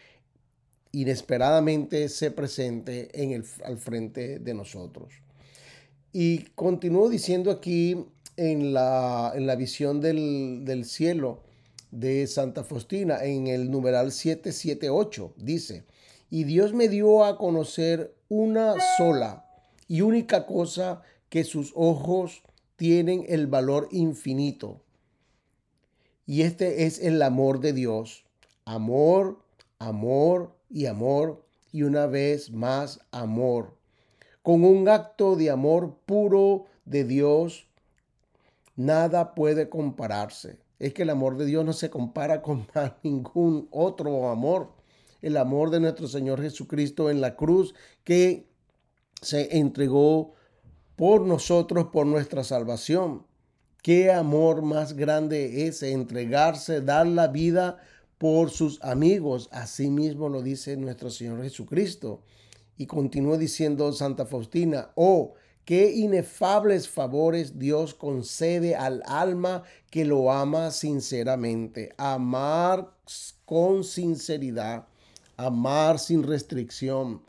inesperadamente 0.92 2.08
se 2.10 2.32
presente 2.32 3.10
en 3.22 3.32
el, 3.32 3.46
al 3.64 3.78
frente 3.78 4.40
de 4.40 4.54
nosotros. 4.54 5.14
Y 6.14 6.40
continúo 6.56 7.10
diciendo 7.10 7.52
aquí 7.52 8.06
en 8.36 8.74
la, 8.74 9.34
en 9.36 9.48
la 9.48 9.56
visión 9.56 10.02
del, 10.02 10.64
del 10.64 10.86
cielo 10.86 11.44
de 11.92 12.28
Santa 12.28 12.64
Faustina, 12.64 13.24
en 13.24 13.48
el 13.48 13.72
numeral 13.72 14.12
778, 14.12 15.34
dice, 15.38 15.86
y 16.30 16.44
Dios 16.44 16.74
me 16.74 16.90
dio 16.90 17.24
a 17.24 17.38
conocer 17.38 18.16
una 18.30 18.76
sola 18.98 19.46
y 19.88 20.02
única 20.02 20.46
cosa 20.46 21.02
que 21.30 21.44
sus 21.44 21.72
ojos 21.76 22.44
tienen 22.76 23.26
el 23.28 23.48
valor 23.48 23.88
infinito. 23.92 24.82
Y 26.26 26.42
este 26.42 26.86
es 26.86 27.00
el 27.00 27.22
amor 27.22 27.60
de 27.60 27.74
Dios. 27.74 28.26
Amor, 28.66 29.40
amor 29.80 30.56
y 30.70 30.88
amor 30.88 31.46
y 31.72 31.84
una 31.84 32.06
vez 32.06 32.52
más 32.52 33.00
amor. 33.12 33.78
Con 34.44 34.64
un 34.64 34.90
acto 34.90 35.36
de 35.36 35.50
amor 35.50 35.98
puro 36.06 36.66
de 36.86 37.04
Dios, 37.04 37.68
Nada 38.78 39.34
puede 39.34 39.70
compararse. 39.70 40.60
Es 40.78 40.94
que 40.94 41.02
el 41.02 41.10
amor 41.10 41.36
de 41.36 41.46
Dios 41.48 41.66
no 41.66 41.74
se 41.74 41.90
compara 41.90 42.44
con 42.44 42.68
ningún 43.04 43.68
otro 43.72 44.30
amor. 44.30 44.72
El 45.22 45.38
amor 45.38 45.70
de 45.70 45.80
nuestro 45.80 46.08
Señor 46.08 46.42
Jesucristo 46.42 47.10
en 47.10 47.22
la 47.22 47.36
cruz 47.36 47.74
que 48.04 48.48
se 49.22 49.58
entregó 49.58 50.34
por 50.96 51.22
nosotros, 51.22 51.88
por 51.92 52.06
nuestra 52.06 52.44
salvación. 52.44 53.26
Qué 53.82 54.12
amor 54.12 54.64
más 54.64 54.94
grande 54.94 55.68
es 55.68 55.82
entregarse, 55.84 56.82
dar 56.82 57.08
la 57.08 57.28
vida 57.28 57.78
por 58.18 58.50
sus 58.50 58.84
amigos. 58.84 59.48
Así 59.52 59.90
mismo 59.90 60.30
lo 60.30 60.42
dice 60.42 60.76
nuestro 60.76 61.10
Señor 61.10 61.42
Jesucristo. 61.44 62.22
Y 62.76 62.86
continúa 62.86 63.38
diciendo 63.38 63.92
Santa 63.94 64.26
Faustina, 64.26 64.92
oh, 64.96 65.34
qué 65.66 65.92
inefables 65.92 66.90
favores 66.90 67.58
Dios 67.58 67.94
concede 67.94 68.76
al 68.76 69.04
alma 69.06 69.64
que 69.90 70.06
lo 70.06 70.32
ama 70.32 70.72
sinceramente. 70.72 71.94
Amar 71.98 72.92
con 73.46 73.84
sinceridad, 73.84 74.88
amar 75.38 76.00
sin 76.00 76.24
restricción, 76.24 77.24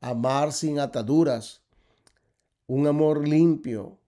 amar 0.00 0.52
sin 0.52 0.78
ataduras, 0.78 1.62
un 2.66 2.86
amor 2.86 3.26
limpio, 3.26 3.98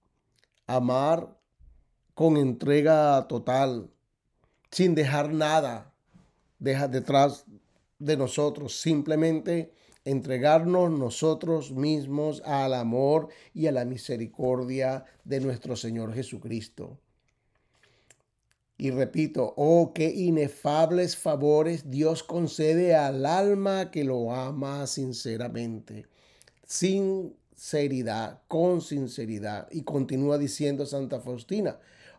amar 0.67 1.37
con 2.15 2.37
entrega 2.37 3.27
total, 3.29 3.91
sin 4.71 4.95
dejar 4.95 5.33
nada 5.33 5.95
deja 6.59 6.89
detrás 6.89 7.45
de 7.99 8.17
nosotros, 8.17 8.81
simplemente 8.81 9.73
entregarnos 10.05 10.91
nosotros 10.91 11.73
mismos 11.73 12.43
al 12.45 12.75
amor 12.75 13.29
y 13.53 13.67
a 13.67 13.73
la 13.73 13.85
misericordia 13.85 15.05
de 15.25 15.41
nuestro 15.41 15.77
Señor 15.77 16.15
Jesucristo. 16.15 17.01
Y 18.78 18.90
repito, 18.90 19.54
oh, 19.56 19.92
qué 19.95 20.11
inefables 20.11 21.16
favores 21.16 21.90
Dios 21.90 22.23
concede 22.23 22.95
al 22.95 23.25
alma 23.25 23.90
que 23.90 24.04
lo 24.04 24.33
ama 24.33 24.87
sinceramente. 24.87 26.06
Sinceridad, 26.66 28.42
con 28.49 28.83
sinceridad. 28.83 29.68
Y 29.71 29.83
continúa 29.83 30.37
diciendo 30.37 30.85
Santa 30.85 31.21
Faustina, 31.21 31.78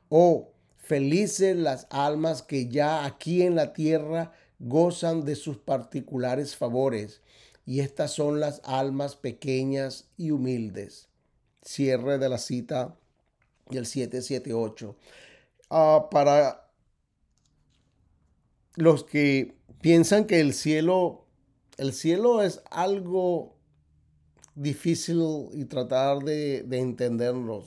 oh, 0.09 0.49
felices 0.77 1.55
las 1.55 1.85
almas 1.91 2.41
que 2.41 2.67
ya 2.67 3.05
aquí 3.05 3.43
en 3.43 3.55
la 3.55 3.73
tierra 3.73 4.31
gozan 4.57 5.25
de 5.25 5.35
sus 5.35 5.57
particulares 5.57 6.55
favores. 6.55 7.21
Y 7.67 7.81
estas 7.81 8.13
son 8.13 8.39
las 8.39 8.61
almas 8.63 9.15
pequeñas 9.15 10.07
y 10.17 10.31
humildes. 10.31 11.07
Cierre 11.61 12.17
de 12.17 12.29
la 12.29 12.39
cita 12.39 12.95
del 13.69 13.85
778. 13.85 14.95
Ah, 15.69 16.07
para 16.11 16.71
los 18.75 19.03
que 19.03 19.57
piensan 19.81 20.25
que 20.25 20.39
el 20.39 20.53
cielo, 20.53 21.25
el 21.77 21.93
cielo 21.93 22.41
es 22.41 22.61
algo 22.71 23.57
difícil 24.55 25.21
y 25.53 25.65
tratar 25.65 26.19
de, 26.19 26.63
de. 26.63 27.63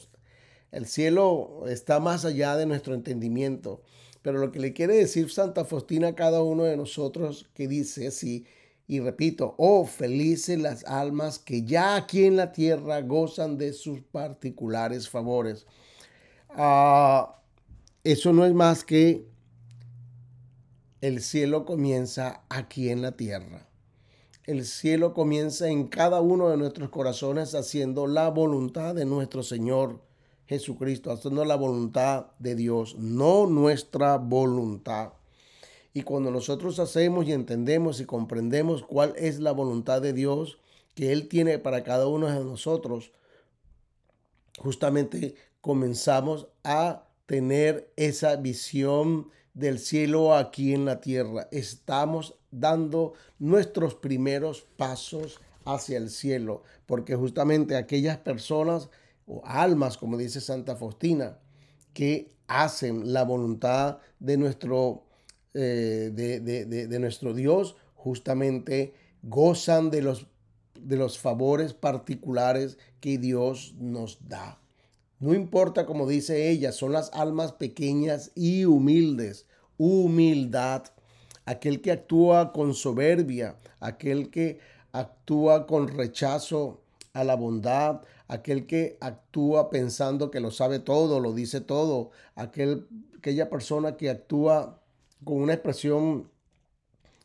El 0.73 0.87
cielo 0.87 1.65
está 1.69 2.01
más 2.01 2.25
allá 2.25 2.57
de 2.57 2.67
nuestro 2.67 2.95
entendimiento. 2.95 3.83
Pero 4.23 4.39
lo 4.39 4.53
que 4.53 4.61
le 4.61 4.73
quiere 4.73 4.97
decir 4.97 5.31
Santa 5.31 5.65
Faustina 5.65 6.09
a 6.09 6.15
cada 6.15 6.43
uno 6.43 6.65
de 6.65 6.77
nosotros 6.77 7.49
que 7.55 7.69
dice 7.69 8.09
así, 8.09 8.47
y 8.87 9.01
repito, 9.01 9.55
oh 9.57 9.87
felices 9.87 10.59
las 10.59 10.85
almas 10.85 11.39
que 11.39 11.63
ya 11.65 11.97
aquí 11.97 12.25
en 12.25 12.37
la 12.37 12.53
tierra 12.53 13.01
gozan 13.03 13.57
de 13.57 13.73
sus 13.73 14.03
particulares 14.03 15.09
favores. 15.09 15.67
Ah, 16.51 17.40
eso 18.05 18.33
no 18.33 18.47
es 18.47 18.55
más 18.55 18.85
que 18.85 19.29
el 21.01 21.21
cielo 21.23 21.65
comienza 21.65 22.43
aquí 22.49 22.91
en 22.91 23.03
la 23.03 23.13
tierra. 23.13 23.69
El 24.45 24.65
cielo 24.65 25.13
comienza 25.15 25.69
en 25.69 25.89
cada 25.89 26.21
uno 26.21 26.49
de 26.49 26.57
nuestros 26.57 26.91
corazones 26.91 27.55
haciendo 27.55 28.07
la 28.07 28.29
voluntad 28.29 28.95
de 28.95 29.05
nuestro 29.05 29.43
Señor 29.43 30.01
Jesucristo, 30.47 31.13
haciendo 31.13 31.45
la 31.45 31.57
voluntad 31.57 32.27
de 32.39 32.55
Dios, 32.55 32.97
no 32.99 33.47
nuestra 33.47 34.17
voluntad. 34.17 35.13
Y 35.93 36.03
cuando 36.03 36.31
nosotros 36.31 36.79
hacemos 36.79 37.27
y 37.27 37.33
entendemos 37.33 38.01
y 38.01 38.07
comprendemos 38.07 38.83
cuál 38.83 39.15
es 39.17 39.41
la 39.41 39.53
voluntad 39.53 40.01
de 40.01 40.13
Dios 40.13 40.59
que 40.95 41.13
Él 41.13 41.29
tiene 41.29 41.59
para 41.59 41.85
cada 41.85 42.07
uno 42.09 42.29
de 42.29 42.45
nosotros, 42.45 43.13
justamente 44.59 45.35
comenzamos 45.61 46.49
a 46.65 47.10
tener 47.31 47.93
esa 47.95 48.35
visión 48.35 49.29
del 49.55 49.79
cielo 49.79 50.35
aquí 50.35 50.75
en 50.75 50.85
la 50.85 51.01
tierra. 51.01 51.47
Estamos 51.53 52.35
dando 52.51 53.13
nuestros 53.39 53.95
primeros 53.95 54.67
pasos 54.77 55.41
hacia 55.65 55.99
el 55.99 56.11
cielo, 56.11 56.65
porque 56.87 57.15
justamente 57.15 57.77
aquellas 57.77 58.19
personas 58.19 58.91
o 59.29 59.43
almas, 59.45 59.97
como 59.97 60.17
dice 60.17 60.41
Santa 60.41 60.75
Faustina, 60.75 61.39
que 61.95 62.35
hacen 62.49 63.13
la 63.13 63.23
voluntad 63.23 63.99
de 64.19 64.37
nuestro, 64.37 65.05
eh, 65.55 66.11
de, 66.13 66.99
nuestro 66.99 67.33
Dios, 67.33 67.77
justamente 67.95 68.93
gozan 69.23 69.93
de 69.93 70.03
los, 70.03 70.27
de 70.75 70.97
los 70.97 71.17
favores 71.21 71.75
particulares 71.75 72.77
que 72.99 73.19
Dios 73.19 73.77
nos 73.79 74.19
da. 74.29 74.60
No 75.21 75.35
importa, 75.35 75.85
como 75.85 76.09
dice 76.09 76.51
ella, 76.51 76.73
son 76.73 76.93
las 76.93 77.11
almas 77.13 77.53
pequeñas 77.53 78.33
y 78.35 78.65
humildes. 78.65 79.47
Humildad. 79.77 80.85
Aquel 81.45 81.83
que 81.83 81.93
actúa 81.93 82.53
con 82.53 82.73
soberbia, 82.73 83.57
aquel 83.81 84.31
que 84.31 84.61
actúa 84.93 85.67
con 85.67 85.89
rechazo 85.89 86.81
a 87.13 87.23
la 87.23 87.37
bondad, 87.37 88.01
aquel 88.29 88.67
que 88.67 88.97
actúa 89.01 89.69
pensando 89.69 90.31
que 90.31 90.41
lo 90.41 90.51
sabe 90.51 90.79
todo, 90.79 91.21
lo 91.21 91.35
dice 91.35 91.61
todo, 91.61 92.11
aquel, 92.35 92.87
aquella 93.19 93.51
persona 93.51 93.99
que 93.99 94.09
actúa 94.09 94.81
con 95.25 95.37
una 95.37 95.53
expresión 95.53 96.31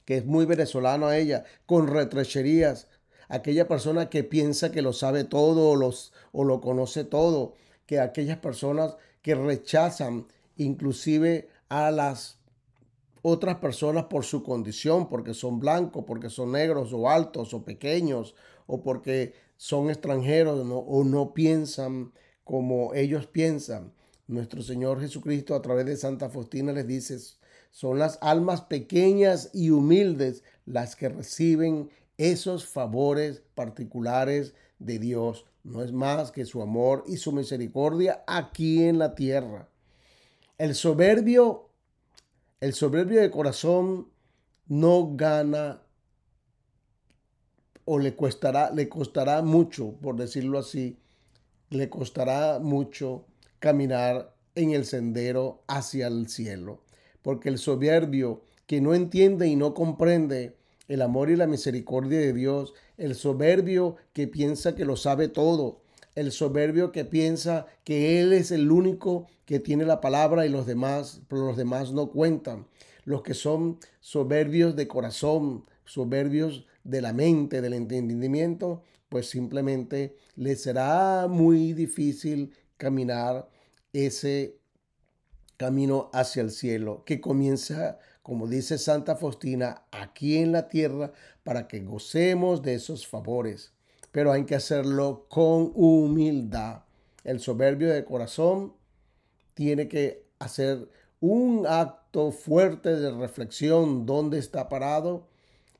que 0.04 0.18
es 0.18 0.26
muy 0.26 0.46
venezolano 0.46 1.08
a 1.08 1.18
ella, 1.18 1.46
con 1.66 1.88
retrecherías, 1.88 2.88
aquella 3.30 3.68
persona 3.68 4.10
que 4.10 4.24
piensa 4.24 4.72
que 4.72 4.82
lo 4.82 4.92
sabe 4.92 5.24
todo 5.24 5.70
o, 5.70 5.94
o 6.32 6.44
lo 6.44 6.62
conoce 6.62 7.04
todo, 7.04 7.54
que 7.86 8.00
aquellas 8.00 8.38
personas 8.38 8.96
que 9.22 9.36
rechazan 9.36 10.28
inclusive 10.58 11.50
a 11.70 11.92
las 11.92 12.40
otras 13.22 13.58
personas 13.58 14.06
por 14.06 14.24
su 14.24 14.44
condición, 14.44 15.10
porque 15.10 15.34
son 15.34 15.60
blancos, 15.60 16.04
porque 16.06 16.30
son 16.30 16.52
negros 16.52 16.94
o 16.94 17.10
altos 17.10 17.54
o 17.54 17.66
pequeños, 17.66 18.36
o 18.68 18.84
porque 18.84 19.34
son 19.58 19.90
extranjeros 19.90 20.60
o 20.70 21.04
no 21.04 21.34
piensan 21.34 22.12
como 22.44 22.94
ellos 22.94 23.26
piensan. 23.26 23.94
Nuestro 24.28 24.62
Señor 24.62 25.02
Jesucristo 25.02 25.56
a 25.56 25.62
través 25.62 25.86
de 25.86 25.98
Santa 25.98 26.30
Faustina 26.30 26.72
les 26.72 26.88
dice, 26.88 27.18
son 27.72 28.00
las 28.00 28.18
almas 28.22 28.62
pequeñas 28.62 29.50
y 29.54 29.72
humildes 29.72 30.44
las 30.66 30.96
que 30.96 31.10
reciben 31.10 31.90
esos 32.18 32.66
favores 32.66 33.42
particulares 33.56 34.54
de 34.80 35.00
Dios. 35.00 35.46
No 35.66 35.82
es 35.82 35.92
más 35.92 36.32
que 36.32 36.46
su 36.46 36.62
amor 36.62 37.04
y 37.08 37.18
su 37.18 37.32
misericordia 37.32 38.24
aquí 38.28 38.84
en 38.84 39.00
la 39.00 39.16
tierra. 39.16 39.68
El 40.60 40.76
soberbio, 40.76 41.70
el 42.62 42.74
soberbio 42.74 43.20
de 43.20 43.32
corazón 43.32 44.08
no 44.68 45.16
gana 45.16 45.82
o 47.84 47.98
le 47.98 48.16
costará, 48.16 48.70
le 48.70 48.88
costará 48.88 49.42
mucho, 49.42 49.94
por 50.02 50.16
decirlo 50.18 50.60
así, 50.60 51.00
le 51.72 51.90
costará 51.90 52.60
mucho 52.60 53.26
caminar 53.58 54.36
en 54.54 54.70
el 54.70 54.86
sendero 54.86 55.64
hacia 55.68 56.06
el 56.06 56.30
cielo. 56.30 56.84
Porque 57.24 57.50
el 57.50 57.58
soberbio 57.58 58.44
que 58.68 58.82
no 58.82 58.94
entiende 58.94 59.48
y 59.48 59.56
no 59.56 59.74
comprende 59.74 60.58
el 60.88 61.02
amor 61.02 61.30
y 61.30 61.36
la 61.36 61.48
misericordia 61.48 62.20
de 62.20 62.34
Dios, 62.34 62.74
el 62.98 63.16
soberbio 63.16 63.96
que 64.14 64.28
piensa 64.28 64.76
que 64.76 64.86
lo 64.86 64.96
sabe 64.96 65.28
todo, 65.28 65.82
el 66.16 66.32
soberbio 66.32 66.92
que 66.92 67.06
piensa 67.06 67.66
que 67.84 68.22
Él 68.22 68.34
es 68.34 68.52
el 68.52 68.72
único 68.72 69.28
que 69.46 69.60
tiene 69.60 69.86
la 69.86 70.02
palabra 70.02 70.46
y 70.46 70.50
los 70.50 70.66
demás, 70.66 71.22
pero 71.28 71.46
los 71.46 71.58
demás 71.58 71.92
no 71.92 72.10
cuentan. 72.12 72.68
Los 73.04 73.22
que 73.22 73.34
son 73.34 73.78
soberbios 74.00 74.76
de 74.76 74.88
corazón, 74.88 75.66
soberbios 75.86 76.66
de 76.84 77.02
la 77.02 77.14
mente, 77.14 77.62
del 77.62 77.74
entendimiento, 77.74 78.82
pues 79.10 79.30
simplemente 79.30 80.16
le 80.36 80.56
será 80.56 81.28
muy 81.30 81.74
difícil 81.74 82.54
caminar 82.78 83.48
ese 83.94 84.58
camino 85.58 86.10
hacia 86.14 86.42
el 86.42 86.52
cielo, 86.52 87.04
que 87.06 87.22
comienza, 87.22 88.00
como 88.26 88.48
dice 88.48 88.80
Santa 88.80 89.16
Faustina, 89.16 89.84
aquí 89.92 90.40
en 90.40 90.52
la 90.52 90.68
tierra 90.68 91.12
para 91.44 91.68
que 91.68 91.82
gocemos 91.82 92.64
de 92.64 92.74
esos 92.74 93.06
favores. 93.06 93.72
Pero 94.12 94.32
hay 94.32 94.46
que 94.46 94.56
hacerlo 94.56 95.28
con 95.30 95.72
humildad. 95.76 96.86
El 97.24 97.40
soberbio 97.40 97.94
de 97.94 98.04
corazón 98.04 98.74
tiene 99.54 99.88
que 99.88 100.26
hacer 100.40 100.90
un 101.20 101.68
acto 101.68 102.32
fuerte 102.32 102.96
de 102.96 103.12
reflexión, 103.12 104.08
dónde 104.08 104.40
está 104.40 104.70
parado, 104.70 105.28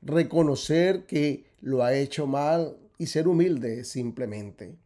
reconocer 0.00 1.04
que 1.04 1.46
lo 1.60 1.82
ha 1.82 1.94
hecho 1.94 2.28
mal 2.28 2.76
y 2.96 3.06
ser 3.06 3.26
humilde 3.26 3.82
simplemente. 3.82 4.76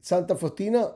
Santa 0.00 0.36
Faustina 0.36 0.92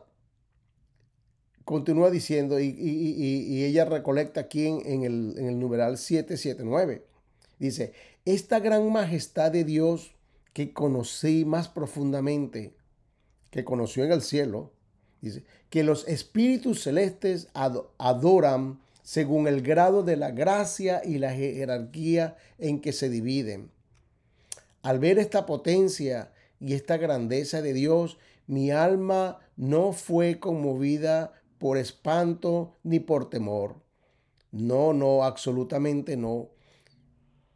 continúa 1.67 2.13
diciendo, 2.13 2.61
y, 2.61 3.65
ella 3.65 3.85
recolecta 3.85 4.43
aquí 4.43 4.67
en, 4.67 5.03
el, 5.03 5.35
en 5.37 5.47
el 5.47 5.59
numeral 5.59 5.99
779, 5.99 7.05
dice, 7.59 7.93
esta 8.25 8.61
gran 8.61 8.91
majestad 8.93 9.51
de 9.51 9.65
Dios 9.65 10.15
que 10.53 10.73
conocí 10.73 11.45
más 11.45 11.67
profundamente, 11.67 12.73
que 13.51 13.65
conoció 13.65 14.05
en 14.05 14.13
el 14.13 14.23
cielo, 14.23 14.73
dice, 15.21 15.43
que 15.69 15.83
los 15.83 16.07
espíritus 16.07 16.85
celestes 16.85 17.49
adoran 17.53 18.79
según 19.03 19.49
el 19.49 19.61
grado 19.61 20.05
de 20.05 20.17
la 20.17 20.31
gracia 20.31 21.03
y 21.05 21.19
la 21.19 21.33
jerarquía 21.33 22.37
en 22.59 22.81
que 22.81 22.93
se 22.93 23.09
dividen. 23.09 23.73
Al 24.83 25.01
ver 25.01 25.19
esta 25.19 25.47
potencia 25.47 26.31
y 26.61 26.75
esta 26.75 26.97
grandeza 26.97 27.61
de 27.61 27.73
Dios, 27.73 28.19
mi 28.47 28.71
alma 28.71 29.41
no 29.57 29.93
fue 29.93 30.39
conmovida 30.39 31.33
por 31.59 31.79
espanto 31.79 32.77
ni 32.83 33.01
por 33.01 33.31
temor. 33.31 33.77
No, 34.53 34.93
no, 34.93 35.25
absolutamente 35.25 36.17
no. 36.17 36.51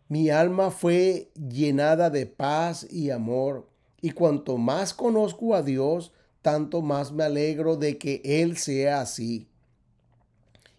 Mi 0.09 0.31
alma 0.31 0.71
fue 0.71 1.31
llenada 1.35 2.11
de 2.11 2.27
paz 2.27 2.87
y 2.91 3.11
amor, 3.11 3.69
y 4.01 4.11
cuanto 4.11 4.59
más 4.59 4.93
conozco 4.93 5.55
a 5.55 5.63
Dios, 5.63 6.13
tanto 6.43 6.83
más 6.83 7.13
me 7.13 7.25
alegro 7.25 7.77
de 7.77 7.99
que 7.99 8.21
Él 8.25 8.57
sea 8.57 9.01
así. 9.01 9.49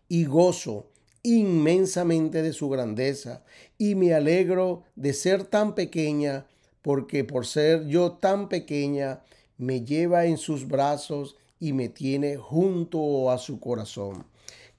Y 0.10 0.26
gozo 0.26 0.92
inmensamente 1.24 2.42
de 2.42 2.52
su 2.52 2.68
grandeza, 2.70 3.44
y 3.78 3.96
me 3.96 4.14
alegro 4.14 4.84
de 4.96 5.14
ser 5.14 5.46
tan 5.46 5.76
pequeña, 5.76 6.48
porque 6.82 7.24
por 7.24 7.46
ser 7.46 7.88
yo 7.88 8.14
tan 8.14 8.50
pequeña, 8.50 9.22
me 9.58 9.86
lleva 9.86 10.26
en 10.26 10.38
sus 10.38 10.68
brazos 10.68 11.36
y 11.62 11.74
me 11.74 11.88
tiene 11.90 12.36
junto 12.38 13.30
a 13.30 13.38
su 13.38 13.60
corazón. 13.60 14.26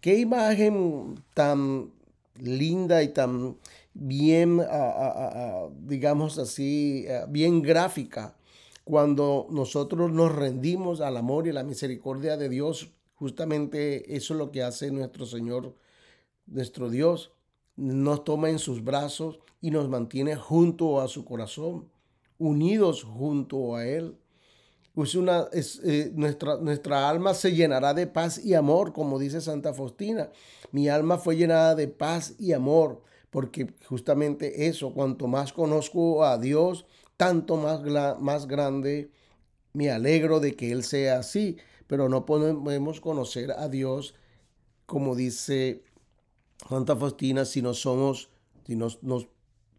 Qué 0.01 0.19
imagen 0.19 1.15
tan 1.33 1.93
linda 2.41 3.05
y 3.05 3.09
tan 3.09 3.57
bien, 3.95 4.61
ah, 4.61 4.67
ah, 4.69 5.31
ah, 5.35 5.69
digamos 5.87 6.39
así, 6.39 7.07
bien 7.29 7.63
gráfica 7.63 8.37
cuando 8.83 9.47
nosotros 9.51 10.11
nos 10.11 10.35
rendimos 10.35 11.01
al 11.01 11.17
amor 11.17 11.47
y 11.47 11.53
la 11.53 11.63
misericordia 11.63 12.37
de 12.37 12.49
Dios. 12.49 12.91
Justamente 13.15 14.17
eso 14.17 14.35
es 14.35 14.39
lo 14.39 14.51
que 14.51 14.65
hace 14.65 14.91
nuestro 14.91 15.25
Señor, 15.25 15.77
nuestro 16.47 16.91
Dios. 16.91 17.31
Nos 17.77 18.25
toma 18.25 18.51
en 18.51 18.59
sus 18.59 18.83
brazos 18.83 19.39
y 19.61 19.71
nos 19.71 19.89
mantiene 19.89 20.35
junto 20.35 21.01
a 21.01 21.07
su 21.07 21.25
corazón, 21.25 21.89
unidos 22.39 23.05
junto 23.05 23.77
a 23.77 23.87
Él 23.87 24.17
pues 24.95 25.15
una, 25.15 25.49
es, 25.53 25.81
eh, 25.85 26.13
nuestra, 26.15 26.57
nuestra 26.57 27.09
alma 27.09 27.35
se 27.35 27.53
llenará 27.53 27.95
de 27.95 28.07
paz 28.07 28.45
y 28.45 28.55
amor, 28.55 28.93
como 28.93 29.19
dice 29.19 29.41
Santa 29.41 29.73
Faustina. 29.73 30.31
Mi 30.71 30.89
alma 30.89 31.19
fue 31.19 31.37
llenada 31.37 31.75
de 31.75 31.89
paz 31.89 32.35
y 32.39 32.53
amor, 32.53 33.03
porque 33.31 33.75
justamente 33.87 34.67
eso, 34.67 34.93
cuanto 34.93 35.27
más 35.27 35.53
conozco 35.53 36.25
a 36.25 36.37
Dios, 36.39 36.85
tanto 37.17 37.57
más, 37.57 37.81
más 38.21 38.47
grande 38.47 39.11
me 39.73 39.91
alegro 39.91 40.41
de 40.41 40.55
que 40.55 40.73
Él 40.73 40.85
sea 40.85 41.19
así, 41.19 41.57
pero 41.87 42.09
no 42.09 42.27
podemos 42.27 43.01
conocer 43.01 43.53
a 43.53 43.69
Dios, 43.69 44.15
como 44.85 45.17
dice 45.17 45.85
Santa 46.69 46.97
Faustina, 46.97 47.47
si 47.47 47.63
no 47.63 47.73
somos, 47.73 48.31
si 48.67 48.77
nos, 48.77 49.03
nos 49.03 49.29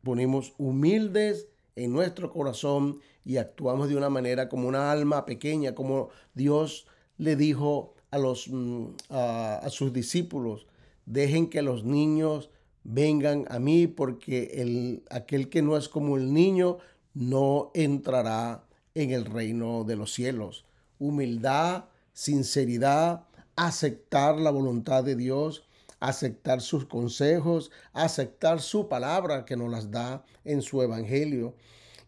ponemos 0.02 0.54
humildes 0.58 1.48
en 1.76 1.92
nuestro 1.92 2.32
corazón 2.32 3.00
y 3.26 3.38
actuamos 3.38 3.90
de 3.90 3.96
una 3.96 4.10
manera 4.10 4.50
como 4.50 4.68
una 4.68 4.92
alma 4.92 5.26
pequeña, 5.26 5.76
como 5.76 6.10
Dios 6.34 6.88
le 7.18 7.36
dijo 7.36 7.94
a, 8.12 8.18
los, 8.18 8.48
mm, 8.50 8.86
a, 9.10 9.68
sus 9.70 9.94
discípulos, 9.94 10.68
dejen 11.06 11.50
que 11.50 11.62
los 11.62 11.84
niños 11.84 12.50
vengan 12.84 13.46
a 13.50 13.60
mí 13.60 13.88
porque 13.88 14.52
el, 14.56 15.04
aquel 15.10 15.50
que 15.50 15.62
no 15.62 15.78
es 15.78 15.90
como 15.90 16.18
el 16.18 16.34
niño 16.34 16.78
no 17.14 17.72
entrará 17.74 18.66
en 18.94 19.12
el 19.12 19.26
reino 19.26 19.84
de 19.84 19.96
los 19.96 20.14
cielos. 20.14 20.66
Humildad, 21.00 21.86
sinceridad, 22.14 23.26
aceptar 23.56 24.38
la 24.40 24.52
voluntad 24.52 25.04
de 25.04 25.16
Dios, 25.16 25.64
aceptar 26.04 26.60
sus 26.60 26.86
consejos, 26.86 27.72
aceptar 27.94 28.60
su 28.60 28.90
palabra 28.90 29.46
que 29.46 29.56
nos 29.56 29.72
las 29.72 29.90
da 29.90 30.26
en 30.44 30.62
su 30.62 30.82
evangelio. 30.82 31.56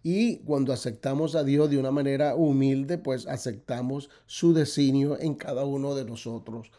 Y 0.04 0.40
cuando 0.40 0.74
aceptamos 0.74 1.34
a 1.34 1.46
Dios 1.46 1.70
de 1.70 1.78
una 1.78 1.92
manera 1.92 2.36
humilde, 2.36 2.98
pues 2.98 3.26
aceptamos 3.26 4.10
su 4.26 4.54
designio 4.54 5.18
en 5.18 5.36
cada 5.36 5.64
uno 5.64 5.96
de 5.96 6.04
nosotros. 6.04 6.72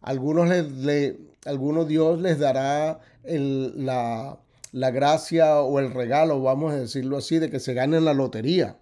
Algunos, 0.00 0.48
le, 0.48 1.18
algunos 1.44 1.86
Dios 1.86 2.20
les 2.22 2.38
dará 2.38 3.00
la, 3.22 4.40
la 4.72 4.90
gracia 4.90 5.60
o 5.60 5.78
el 5.78 5.92
regalo, 5.92 6.40
vamos 6.40 6.72
a 6.72 6.76
decirlo 6.76 7.18
así, 7.18 7.38
de 7.38 7.50
que 7.50 7.60
se 7.60 7.74
ganen 7.74 8.06
la 8.06 8.14
lotería. 8.14 8.78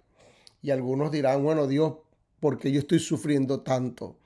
Y 0.63 0.71
algunos 0.71 1.11
dirán, 1.11 1.43
bueno, 1.43 1.67
Dios, 1.67 1.95
¿por 2.39 2.57
qué 2.59 2.71
yo 2.71 2.79
estoy 2.79 3.01
sufriendo 3.01 3.63
tanto? 3.63 4.20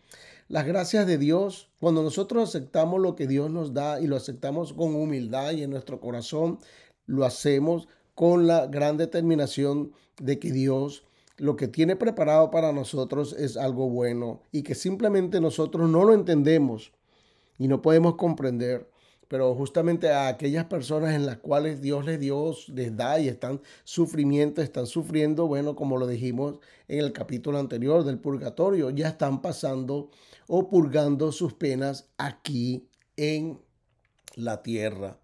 Las 0.48 0.66
gracias 0.66 1.06
de 1.06 1.16
Dios, 1.16 1.70
cuando 1.80 2.02
nosotros 2.02 2.50
aceptamos 2.50 3.00
lo 3.00 3.16
que 3.16 3.26
Dios 3.26 3.50
nos 3.50 3.72
da 3.72 4.00
y 4.00 4.06
lo 4.06 4.16
aceptamos 4.16 4.74
con 4.74 4.94
humildad 4.94 5.52
y 5.52 5.62
en 5.62 5.70
nuestro 5.70 6.00
corazón, 6.00 6.58
lo 7.06 7.24
hacemos 7.24 7.88
con 8.14 8.46
la 8.46 8.66
gran 8.66 8.98
determinación 8.98 9.92
de 10.18 10.38
que 10.38 10.52
Dios 10.52 11.04
lo 11.36 11.56
que 11.56 11.66
tiene 11.66 11.96
preparado 11.96 12.50
para 12.50 12.72
nosotros 12.72 13.34
es 13.36 13.56
algo 13.56 13.88
bueno 13.88 14.42
y 14.52 14.62
que 14.62 14.74
simplemente 14.74 15.40
nosotros 15.40 15.88
no 15.88 16.04
lo 16.04 16.12
entendemos 16.12 16.92
y 17.58 17.66
no 17.66 17.82
podemos 17.82 18.16
comprender. 18.16 18.88
Pero 19.26 19.54
justamente 19.54 20.10
a 20.10 20.28
aquellas 20.28 20.66
personas 20.66 21.14
en 21.14 21.26
las 21.26 21.38
cuales 21.38 21.80
Dios 21.80 22.04
les, 22.04 22.20
dio, 22.20 22.54
les 22.68 22.94
da 22.94 23.18
y 23.18 23.28
están 23.28 23.60
sufrimiento, 23.82 24.60
están 24.60 24.86
sufriendo, 24.86 25.46
bueno, 25.46 25.74
como 25.74 25.96
lo 25.96 26.06
dijimos 26.06 26.58
en 26.86 27.00
el 27.00 27.12
capítulo 27.12 27.58
anterior 27.58 28.04
del 28.04 28.18
purgatorio, 28.18 28.90
ya 28.90 29.08
están 29.08 29.40
pasando 29.40 30.10
o 30.46 30.68
purgando 30.68 31.32
sus 31.32 31.54
penas 31.54 32.08
aquí 32.18 32.86
en 33.16 33.60
la 34.34 34.62
tierra. 34.62 35.18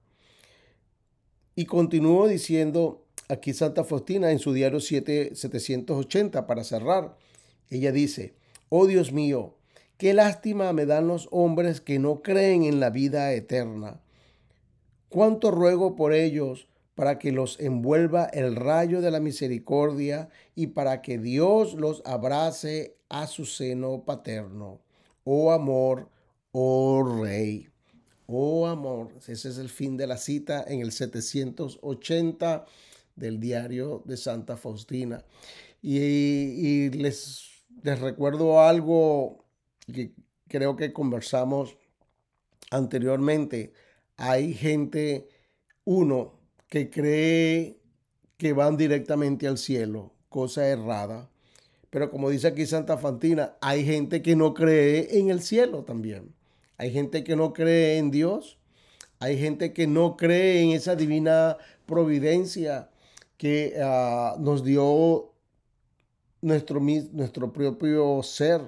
Y 1.54 1.66
continúo 1.66 2.28
diciendo 2.28 3.04
aquí 3.28 3.52
Santa 3.52 3.84
Faustina 3.84 4.30
en 4.30 4.38
su 4.38 4.52
diario 4.52 4.80
780 4.80 6.46
para 6.46 6.64
cerrar. 6.64 7.16
Ella 7.68 7.92
dice, 7.92 8.34
oh 8.68 8.86
Dios 8.86 9.12
mío, 9.12 9.56
qué 9.96 10.14
lástima 10.14 10.72
me 10.72 10.86
dan 10.86 11.06
los 11.06 11.28
hombres 11.30 11.80
que 11.80 11.98
no 11.98 12.22
creen 12.22 12.64
en 12.64 12.80
la 12.80 12.90
vida 12.90 13.32
eterna. 13.32 14.00
Cuánto 15.08 15.50
ruego 15.50 15.96
por 15.96 16.12
ellos 16.12 16.68
para 16.94 17.18
que 17.18 17.32
los 17.32 17.58
envuelva 17.60 18.24
el 18.26 18.56
rayo 18.56 19.00
de 19.00 19.10
la 19.10 19.20
misericordia 19.20 20.28
y 20.54 20.68
para 20.68 21.02
que 21.02 21.18
Dios 21.18 21.74
los 21.74 22.02
abrace 22.04 22.96
a 23.08 23.26
su 23.26 23.46
seno 23.46 24.04
paterno. 24.04 24.80
Oh 25.24 25.52
amor, 25.52 26.08
oh 26.52 27.22
Rey. 27.22 27.68
Oh 28.26 28.66
amor, 28.66 29.12
ese 29.26 29.48
es 29.48 29.58
el 29.58 29.68
fin 29.68 29.96
de 29.96 30.06
la 30.06 30.16
cita 30.16 30.64
en 30.66 30.80
el 30.80 30.92
780 30.92 32.64
del 33.16 33.40
diario 33.40 34.02
de 34.04 34.16
Santa 34.16 34.56
Faustina. 34.56 35.24
Y, 35.82 36.90
les, 36.90 37.64
les 37.82 37.98
recuerdo 37.98 38.60
algo 38.60 39.44
que 39.92 40.14
creo 40.46 40.76
que 40.76 40.92
conversamos 40.92 41.76
anteriormente. 42.70 43.72
Hay 44.16 44.54
gente, 44.54 45.28
uno, 45.84 46.38
que 46.68 46.88
cree 46.88 47.80
que 48.36 48.52
van 48.52 48.76
directamente 48.76 49.48
al 49.48 49.58
cielo, 49.58 50.14
cosa 50.28 50.66
errada. 50.68 51.30
Pero 51.90 52.10
como 52.10 52.30
dice 52.30 52.48
aquí 52.48 52.66
Santa 52.66 52.96
Fantina, 52.96 53.56
hay 53.60 53.84
gente 53.84 54.22
que 54.22 54.36
no 54.36 54.54
cree 54.54 55.18
en 55.18 55.30
el 55.30 55.42
cielo 55.42 55.84
también. 55.84 56.34
Hay 56.76 56.92
gente 56.92 57.24
que 57.24 57.36
no 57.36 57.52
cree 57.52 57.98
en 57.98 58.10
Dios. 58.10 58.58
Hay 59.18 59.38
gente 59.38 59.72
que 59.72 59.86
no 59.86 60.16
cree 60.16 60.62
en 60.62 60.70
esa 60.70 60.96
divina 60.96 61.58
providencia 61.86 62.90
que 63.36 63.74
ah, 63.82 64.36
nos 64.38 64.64
dio 64.64 65.32
nuestro, 66.40 66.80
nuestro 66.80 67.52
propio 67.52 68.22
ser. 68.22 68.62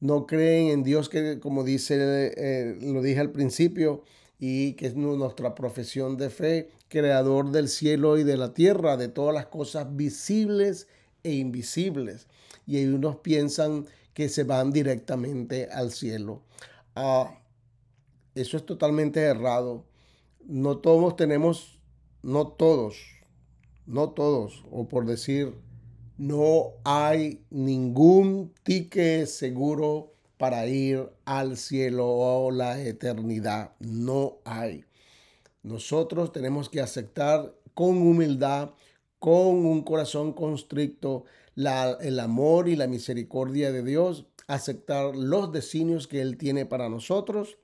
No 0.00 0.26
creen 0.26 0.68
en 0.68 0.82
Dios 0.82 1.08
que, 1.08 1.38
como 1.38 1.62
dice, 1.62 2.32
eh, 2.36 2.78
lo 2.82 3.00
dije 3.00 3.20
al 3.20 3.30
principio, 3.30 4.02
y 4.38 4.72
que 4.72 4.88
es 4.88 4.96
nuestra 4.96 5.54
profesión 5.54 6.16
de 6.16 6.28
fe, 6.28 6.70
creador 6.88 7.52
del 7.52 7.68
cielo 7.68 8.18
y 8.18 8.24
de 8.24 8.36
la 8.36 8.52
tierra, 8.52 8.96
de 8.96 9.08
todas 9.08 9.32
las 9.32 9.46
cosas 9.46 9.94
visibles 9.94 10.88
e 11.22 11.32
invisibles. 11.34 12.28
Y 12.66 12.84
unos 12.84 13.16
piensan 13.16 13.86
que 14.14 14.28
se 14.28 14.44
van 14.44 14.72
directamente 14.72 15.68
al 15.70 15.90
cielo. 15.90 16.42
Ah, 16.94 17.38
eso 18.34 18.56
es 18.56 18.66
totalmente 18.66 19.20
errado. 19.20 19.84
No 20.46 20.78
todos 20.78 21.16
tenemos, 21.16 21.78
no 22.22 22.48
todos, 22.48 22.96
no 23.86 24.10
todos, 24.10 24.64
o 24.70 24.88
por 24.88 25.06
decir, 25.06 25.54
no 26.18 26.74
hay 26.84 27.44
ningún 27.50 28.52
ticket 28.62 29.26
seguro 29.26 30.12
para 30.36 30.66
ir 30.66 31.08
al 31.24 31.56
cielo 31.56 32.08
o 32.08 32.50
la 32.50 32.80
eternidad. 32.80 33.72
No 33.80 34.38
hay. 34.44 34.84
Nosotros 35.62 36.32
tenemos 36.32 36.68
que 36.68 36.80
aceptar 36.80 37.54
con 37.74 37.98
humildad, 37.98 38.70
con 39.22 39.64
un 39.66 39.84
corazón 39.84 40.32
constricto, 40.32 41.22
el 41.54 42.18
amor 42.18 42.68
y 42.68 42.74
la 42.74 42.88
misericordia 42.88 43.70
de 43.70 43.84
Dios, 43.84 44.26
aceptar 44.48 45.14
los 45.14 45.52
designios 45.52 46.08
que 46.08 46.20
Él 46.20 46.36
tiene 46.36 46.66
para 46.66 46.88
nosotros 46.88 47.56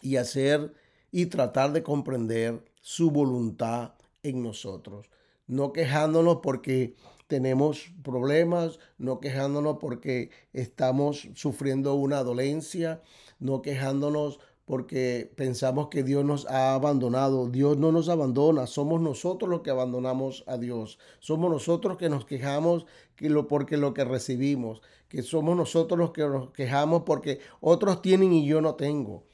y 0.00 0.16
hacer 0.16 0.72
y 1.12 1.26
tratar 1.26 1.74
de 1.74 1.82
comprender 1.82 2.64
su 2.80 3.10
voluntad 3.10 3.92
en 4.22 4.42
nosotros. 4.42 5.10
No 5.46 5.74
quejándonos 5.74 6.38
porque 6.42 6.94
tenemos 7.26 7.92
problemas, 8.02 8.78
no 8.96 9.20
quejándonos 9.20 9.76
porque 9.82 10.30
estamos 10.54 11.28
sufriendo 11.34 11.92
una 11.92 12.22
dolencia, 12.22 13.02
no 13.38 13.60
quejándonos 13.60 14.40
porque 14.70 15.28
pensamos 15.34 15.88
que 15.88 16.04
Dios 16.04 16.24
nos 16.24 16.46
ha 16.46 16.74
abandonado. 16.74 17.48
Dios 17.48 17.76
no 17.76 17.90
nos 17.90 18.08
abandona, 18.08 18.68
somos 18.68 19.00
nosotros 19.00 19.50
los 19.50 19.62
que 19.62 19.70
abandonamos 19.70 20.44
a 20.46 20.58
Dios. 20.58 21.00
Somos 21.18 21.50
nosotros 21.50 21.96
que 21.96 22.08
nos 22.08 22.24
quejamos 22.24 22.86
que 23.16 23.30
lo, 23.30 23.48
porque 23.48 23.76
lo 23.76 23.94
que 23.94 24.04
recibimos, 24.04 24.80
que 25.08 25.22
somos 25.22 25.56
nosotros 25.56 25.98
los 25.98 26.12
que 26.12 26.22
nos 26.22 26.52
quejamos 26.52 27.02
porque 27.02 27.40
otros 27.58 28.00
tienen 28.00 28.32
y 28.32 28.46
yo 28.46 28.60
no 28.60 28.76
tengo. 28.76 29.24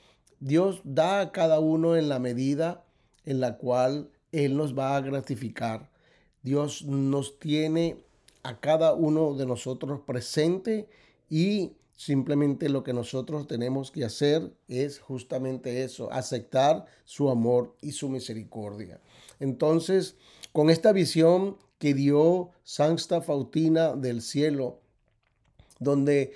Dios 0.40 0.81
da 0.85 1.20
a 1.20 1.33
cada 1.33 1.61
uno 1.61 1.96
en 1.96 2.09
la 2.09 2.18
medida 2.18 2.87
en 3.27 3.40
la 3.40 3.59
cual 3.59 4.09
Él 4.33 4.57
nos 4.57 4.75
va 4.75 4.96
a 4.96 5.03
gratificar. 5.03 5.90
Dios 6.42 6.87
nos 6.87 7.38
tiene 7.38 7.99
a 8.42 8.59
cada 8.59 8.94
uno 8.94 9.35
de 9.35 9.44
nosotros 9.44 10.01
presente 10.01 10.88
y 11.29 11.72
Simplemente 11.96 12.68
lo 12.68 12.85
que 12.85 12.92
nosotros 12.92 13.46
tenemos 13.46 13.90
que 13.90 14.04
hacer 14.04 14.52
es 14.68 14.98
justamente 15.00 15.82
eso, 15.82 16.12
aceptar 16.12 16.85
su 17.04 17.30
amor 17.30 17.74
y 17.80 17.92
su 17.92 18.11
misericordia. 18.11 19.00
Entonces, 19.40 20.16
con 20.52 20.68
esta 20.68 20.92
visión 20.92 21.56
que 21.78 21.94
dio 21.94 22.50
Santa 22.64 23.22
Faustina 23.22 23.96
del 23.96 24.20
cielo, 24.20 24.80
donde 25.78 26.32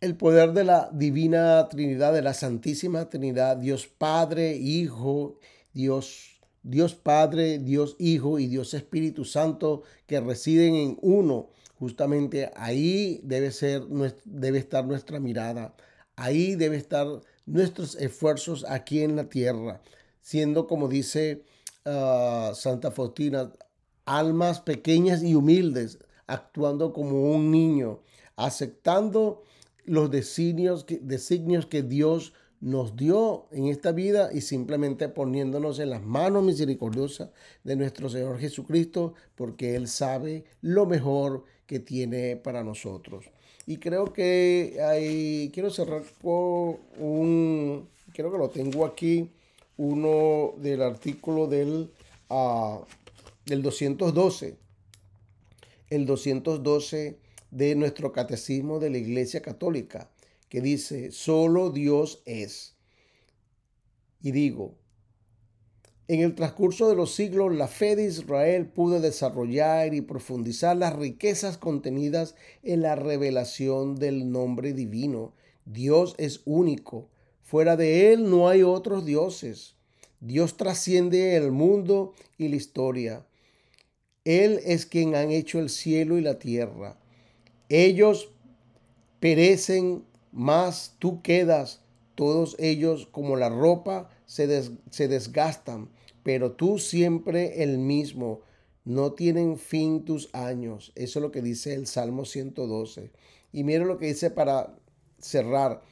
el 0.00 0.16
poder 0.16 0.52
de 0.52 0.64
la 0.64 0.90
divina 0.92 1.68
Trinidad, 1.68 2.12
de 2.12 2.22
la 2.22 2.34
Santísima 2.34 3.08
Trinidad, 3.08 3.56
Dios 3.56 3.86
Padre, 3.86 4.56
Hijo, 4.56 5.38
Dios, 5.72 6.40
Dios 6.62 6.94
Padre, 6.94 7.58
Dios 7.58 7.96
Hijo 7.98 8.38
y 8.38 8.46
Dios 8.46 8.74
Espíritu 8.74 9.24
Santo, 9.24 9.82
que 10.06 10.20
residen 10.20 10.74
en 10.74 10.98
uno, 11.00 11.48
Justamente 11.78 12.50
ahí 12.56 13.20
debe, 13.22 13.50
ser, 13.50 13.82
debe 14.24 14.58
estar 14.58 14.86
nuestra 14.86 15.20
mirada, 15.20 15.74
ahí 16.16 16.54
debe 16.54 16.76
estar 16.76 17.06
nuestros 17.44 17.96
esfuerzos 17.96 18.64
aquí 18.68 19.02
en 19.02 19.16
la 19.16 19.28
tierra, 19.28 19.82
siendo 20.20 20.66
como 20.66 20.88
dice 20.88 21.44
ah, 21.84 22.52
Santa 22.54 22.90
Faustina, 22.90 23.52
almas 24.06 24.60
pequeñas 24.60 25.22
y 25.22 25.34
humildes, 25.34 25.98
actuando 26.26 26.92
como 26.92 27.30
un 27.30 27.50
niño, 27.50 28.00
aceptando 28.36 29.42
los 29.84 30.10
designios, 30.10 30.86
designios 31.02 31.66
que 31.66 31.82
Dios 31.82 32.32
nos 32.60 32.96
dio 32.96 33.46
en 33.52 33.66
esta 33.66 33.92
vida 33.92 34.30
y 34.32 34.40
simplemente 34.40 35.08
poniéndonos 35.08 35.78
en 35.78 35.90
las 35.90 36.02
manos 36.02 36.42
misericordiosas 36.42 37.30
de 37.64 37.76
nuestro 37.76 38.08
Señor 38.08 38.38
Jesucristo, 38.38 39.14
porque 39.34 39.76
Él 39.76 39.88
sabe 39.88 40.44
lo 40.62 40.86
mejor 40.86 41.44
que 41.66 41.80
tiene 41.80 42.36
para 42.36 42.62
nosotros. 42.64 43.26
Y 43.66 43.78
creo 43.78 44.12
que 44.12 44.78
hay, 44.80 45.50
quiero 45.52 45.70
cerrar 45.70 46.02
con 46.22 46.78
un, 46.98 47.88
creo 48.12 48.30
que 48.30 48.38
lo 48.38 48.50
tengo 48.50 48.86
aquí, 48.86 49.30
uno 49.76 50.54
del 50.58 50.82
artículo 50.82 51.46
del, 51.48 51.90
uh, 52.30 52.84
del 53.44 53.62
212, 53.62 54.56
el 55.90 56.06
212 56.06 57.18
de 57.50 57.74
nuestro 57.74 58.12
catecismo 58.12 58.78
de 58.78 58.90
la 58.90 58.98
Iglesia 58.98 59.42
Católica, 59.42 60.10
que 60.48 60.60
dice, 60.60 61.10
solo 61.10 61.70
Dios 61.70 62.22
es. 62.24 62.74
Y 64.22 64.30
digo, 64.30 64.74
en 66.08 66.20
el 66.20 66.36
transcurso 66.36 66.88
de 66.88 66.94
los 66.94 67.14
siglos, 67.14 67.52
la 67.54 67.66
fe 67.66 67.96
de 67.96 68.04
Israel 68.04 68.66
pudo 68.66 69.00
desarrollar 69.00 69.92
y 69.92 70.02
profundizar 70.02 70.76
las 70.76 70.94
riquezas 70.94 71.58
contenidas 71.58 72.36
en 72.62 72.82
la 72.82 72.94
revelación 72.94 73.96
del 73.96 74.30
nombre 74.30 74.72
divino. 74.72 75.32
Dios 75.64 76.14
es 76.18 76.42
único. 76.44 77.08
Fuera 77.42 77.76
de 77.76 78.12
Él 78.12 78.30
no 78.30 78.48
hay 78.48 78.62
otros 78.62 79.04
dioses. 79.04 79.74
Dios 80.20 80.56
trasciende 80.56 81.34
el 81.34 81.50
mundo 81.50 82.14
y 82.38 82.48
la 82.48 82.56
historia. 82.56 83.26
Él 84.24 84.60
es 84.64 84.86
quien 84.86 85.16
han 85.16 85.32
hecho 85.32 85.58
el 85.58 85.70
cielo 85.70 86.18
y 86.18 86.20
la 86.20 86.38
tierra. 86.38 87.00
Ellos 87.68 88.30
perecen, 89.18 90.04
mas 90.30 90.94
tú 91.00 91.20
quedas. 91.22 91.80
Todos 92.14 92.54
ellos 92.60 93.08
como 93.10 93.34
la 93.34 93.48
ropa 93.48 94.08
se, 94.24 94.70
se 94.90 95.08
desgastan 95.08 95.90
pero 96.26 96.50
tú 96.50 96.80
siempre 96.80 97.62
el 97.62 97.78
mismo. 97.78 98.40
No 98.84 99.12
tienen 99.12 99.58
fin 99.58 100.04
tus 100.04 100.28
años. 100.34 100.90
Eso 100.96 101.20
es 101.20 101.22
lo 101.22 101.30
que 101.30 101.40
dice 101.40 101.72
el 101.74 101.86
Salmo 101.86 102.24
112. 102.24 103.12
Y 103.52 103.62
mira 103.62 103.84
lo 103.84 103.96
que 103.96 104.06
dice 104.06 104.32
para 104.32 104.76
cerrar. 105.20 105.82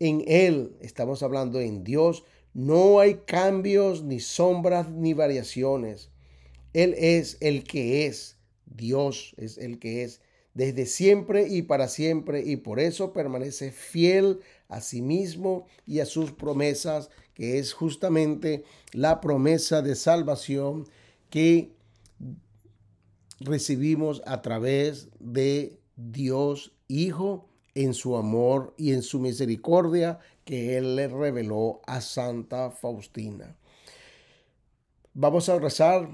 En 0.00 0.24
Él, 0.26 0.76
estamos 0.80 1.22
hablando 1.22 1.60
en 1.60 1.84
Dios, 1.84 2.24
no 2.52 2.98
hay 2.98 3.20
cambios, 3.26 4.02
ni 4.02 4.18
sombras, 4.18 4.90
ni 4.90 5.14
variaciones. 5.14 6.10
Él 6.72 6.92
es 6.98 7.36
el 7.38 7.62
que 7.62 8.06
es. 8.06 8.38
Dios 8.64 9.36
es 9.36 9.56
el 9.56 9.78
que 9.78 10.02
es. 10.02 10.20
Desde 10.52 10.86
siempre 10.86 11.46
y 11.46 11.62
para 11.62 11.86
siempre. 11.86 12.42
Y 12.44 12.56
por 12.56 12.80
eso 12.80 13.12
permanece 13.12 13.70
fiel 13.70 14.40
a 14.66 14.80
sí 14.80 15.00
mismo 15.00 15.68
y 15.86 16.00
a 16.00 16.06
sus 16.06 16.32
promesas 16.32 17.08
que 17.36 17.58
es 17.58 17.74
justamente 17.74 18.64
la 18.92 19.20
promesa 19.20 19.82
de 19.82 19.94
salvación 19.94 20.88
que 21.28 21.70
recibimos 23.40 24.22
a 24.24 24.40
través 24.40 25.10
de 25.20 25.78
Dios 25.96 26.72
Hijo 26.88 27.48
en 27.74 27.92
su 27.92 28.16
amor 28.16 28.72
y 28.78 28.92
en 28.92 29.02
su 29.02 29.18
misericordia 29.18 30.18
que 30.44 30.78
Él 30.78 30.96
le 30.96 31.08
reveló 31.08 31.82
a 31.86 32.00
Santa 32.00 32.70
Faustina. 32.70 33.56
Vamos 35.12 35.48
a 35.50 35.58
rezar 35.58 36.08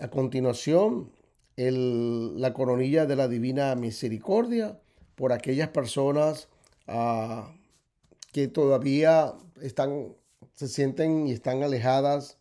a 0.00 0.08
continuación 0.08 1.12
la 1.56 2.52
coronilla 2.52 3.06
de 3.06 3.14
la 3.14 3.28
Divina 3.28 3.76
Misericordia 3.76 4.80
por 5.14 5.32
aquellas 5.32 5.68
personas 5.68 6.48
ah, 6.88 7.54
que 8.32 8.48
todavía 8.48 9.34
están 9.60 10.16
se 10.54 10.68
sienten 10.68 11.26
y 11.26 11.32
están 11.32 11.62
alejadas 11.62 12.38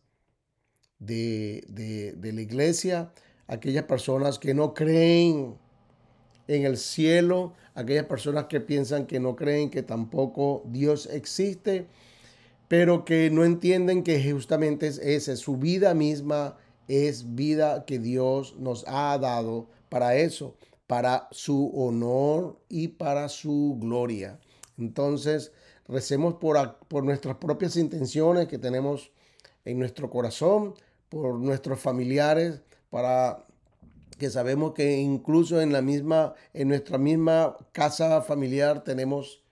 de, 1.00 2.16
la 2.22 2.42
iglesia, 2.42 3.12
aquellas 3.48 3.86
personas 3.86 4.40
que 4.40 4.54
no 4.54 4.74
creen 4.74 5.58
en 6.48 6.66
el 6.66 6.78
cielo, 6.78 7.54
aquellas 7.74 8.06
personas 8.06 8.46
que 8.46 8.60
piensan 8.60 9.06
que 9.06 9.20
no 9.20 9.36
creen 9.36 9.70
que 9.70 9.84
tampoco 9.84 10.64
Dios 10.66 11.08
existe, 11.12 11.88
pero 12.68 13.06
que 13.06 13.30
no 13.30 13.46
entienden 13.46 14.04
que 14.04 14.32
justamente 14.32 14.88
es 14.88 14.98
ese, 15.00 15.36
su 15.36 15.58
vida 15.58 15.94
misma 15.94 16.58
es 16.88 17.36
vida 17.36 17.86
que 17.86 18.00
Dios 18.00 18.56
nos 18.58 18.86
ha 18.88 19.18
dado 19.18 19.70
para 19.90 20.16
eso, 20.16 20.56
para 20.88 21.28
su 21.32 21.72
honor 21.74 22.60
y 22.70 22.90
para 22.90 23.30
su 23.30 23.78
gloria. 23.80 24.40
Entonces, 24.78 25.52
recemos 25.88 26.36
por, 26.36 26.78
por 26.88 27.04
nuestras 27.04 27.38
propias 27.38 27.76
intenciones 27.76 28.48
que 28.48 28.58
tenemos 28.58 29.12
en 29.66 29.80
nuestro 29.80 30.10
corazón, 30.10 30.76
por 31.10 31.36
nuestros 31.36 31.80
familiares, 31.80 32.62
para 32.90 33.46
que 34.18 34.30
sabemos 34.30 34.74
que 34.74 34.98
incluso 34.98 35.62
en 35.62 35.74
la 35.74 35.82
misma, 35.82 36.34
en 36.54 36.68
nuestra 36.70 36.98
misma 36.98 37.58
casa 37.72 38.22
familiar 38.22 38.84
tenemos 38.84 39.44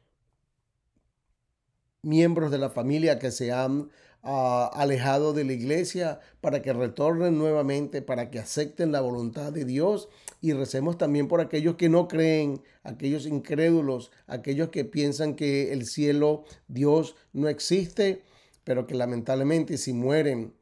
miembros 2.03 2.51
de 2.51 2.57
la 2.57 2.69
familia 2.69 3.19
que 3.19 3.31
se 3.31 3.51
han 3.51 3.89
uh, 4.23 4.69
alejado 4.73 5.33
de 5.33 5.43
la 5.43 5.53
iglesia 5.53 6.19
para 6.41 6.61
que 6.61 6.73
retornen 6.73 7.37
nuevamente, 7.37 8.01
para 8.01 8.29
que 8.29 8.39
acepten 8.39 8.91
la 8.91 9.01
voluntad 9.01 9.51
de 9.51 9.65
Dios 9.65 10.09
y 10.41 10.53
recemos 10.53 10.97
también 10.97 11.27
por 11.27 11.39
aquellos 11.39 11.75
que 11.75 11.89
no 11.89 12.07
creen, 12.07 12.61
aquellos 12.83 13.25
incrédulos, 13.25 14.11
aquellos 14.27 14.69
que 14.69 14.85
piensan 14.85 15.35
que 15.35 15.71
el 15.71 15.85
cielo, 15.85 16.45
Dios 16.67 17.15
no 17.31 17.47
existe, 17.47 18.23
pero 18.63 18.87
que 18.87 18.95
lamentablemente 18.95 19.77
si 19.77 19.93
mueren 19.93 20.53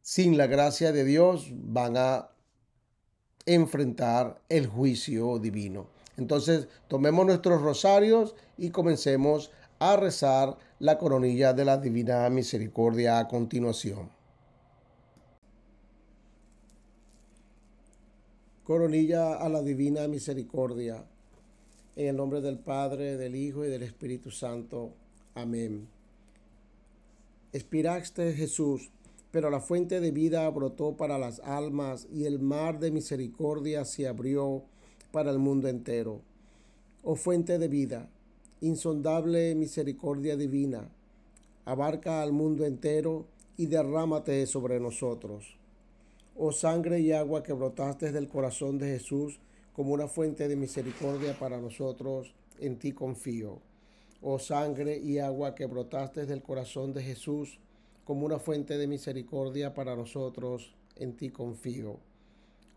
sin 0.00 0.38
la 0.38 0.46
gracia 0.46 0.92
de 0.92 1.04
Dios 1.04 1.48
van 1.52 1.96
a 1.96 2.30
enfrentar 3.46 4.40
el 4.48 4.66
juicio 4.66 5.38
divino. 5.38 5.88
Entonces, 6.16 6.68
tomemos 6.88 7.26
nuestros 7.26 7.62
rosarios 7.62 8.34
y 8.56 8.70
comencemos 8.70 9.50
a 9.78 9.96
rezar 9.96 10.56
la 10.80 10.96
coronilla 10.96 11.52
de 11.52 11.64
la 11.64 11.76
Divina 11.76 12.30
Misericordia 12.30 13.18
a 13.18 13.26
continuación. 13.26 14.10
Coronilla 18.62 19.34
a 19.34 19.48
la 19.48 19.60
Divina 19.62 20.06
Misericordia. 20.06 21.04
En 21.96 22.06
el 22.06 22.16
nombre 22.16 22.40
del 22.40 22.60
Padre, 22.60 23.16
del 23.16 23.34
Hijo 23.34 23.64
y 23.64 23.68
del 23.68 23.82
Espíritu 23.82 24.30
Santo. 24.30 24.92
Amén. 25.34 25.88
Espiraste 27.52 28.32
Jesús, 28.34 28.92
pero 29.32 29.50
la 29.50 29.58
fuente 29.58 29.98
de 29.98 30.12
vida 30.12 30.48
brotó 30.48 30.96
para 30.96 31.18
las 31.18 31.40
almas 31.40 32.06
y 32.12 32.24
el 32.26 32.38
mar 32.38 32.78
de 32.78 32.92
misericordia 32.92 33.84
se 33.84 34.06
abrió 34.06 34.62
para 35.10 35.32
el 35.32 35.40
mundo 35.40 35.66
entero. 35.66 36.20
Oh 37.02 37.16
fuente 37.16 37.58
de 37.58 37.66
vida, 37.66 38.08
insondable 38.60 39.54
misericordia 39.54 40.36
divina, 40.36 40.88
abarca 41.64 42.22
al 42.22 42.32
mundo 42.32 42.64
entero 42.64 43.26
y 43.56 43.66
derrámate 43.66 44.46
sobre 44.46 44.80
nosotros. 44.80 45.56
Oh 46.36 46.52
sangre 46.52 47.00
y 47.00 47.12
agua 47.12 47.42
que 47.42 47.52
brotaste 47.52 48.10
del 48.10 48.28
corazón 48.28 48.78
de 48.78 48.86
Jesús 48.86 49.38
como 49.72 49.92
una 49.92 50.08
fuente 50.08 50.48
de 50.48 50.56
misericordia 50.56 51.38
para 51.38 51.60
nosotros, 51.60 52.34
en 52.58 52.78
ti 52.78 52.92
confío. 52.92 53.60
Oh 54.22 54.38
sangre 54.38 54.98
y 54.98 55.18
agua 55.18 55.54
que 55.54 55.66
brotaste 55.66 56.26
del 56.26 56.42
corazón 56.42 56.92
de 56.92 57.02
Jesús 57.02 57.58
como 58.04 58.26
una 58.26 58.38
fuente 58.38 58.76
de 58.76 58.86
misericordia 58.86 59.74
para 59.74 59.94
nosotros, 59.94 60.74
en 60.96 61.16
ti 61.16 61.30
confío. 61.30 61.98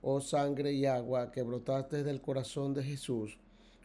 Oh 0.04 0.22
sangre 0.22 0.74
y 0.74 0.86
agua 0.86 1.32
que 1.32 1.42
brotaste 1.42 2.04
del 2.04 2.22
corazón 2.22 2.74
de 2.74 2.84
Jesús 2.84 3.38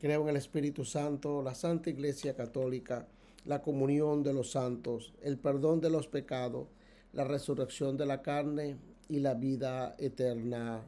Creo 0.00 0.22
en 0.22 0.28
el 0.28 0.36
Espíritu 0.36 0.84
Santo, 0.84 1.42
la 1.42 1.56
Santa 1.56 1.90
Iglesia 1.90 2.36
Católica, 2.36 3.08
la 3.44 3.62
comunión 3.62 4.22
de 4.22 4.32
los 4.32 4.52
santos, 4.52 5.12
el 5.22 5.38
perdón 5.38 5.80
de 5.80 5.90
los 5.90 6.06
pecados, 6.06 6.68
la 7.12 7.24
resurrección 7.24 7.96
de 7.96 8.06
la 8.06 8.22
carne 8.22 8.76
y 9.08 9.18
la 9.18 9.34
vida 9.34 9.96
eterna. 9.98 10.84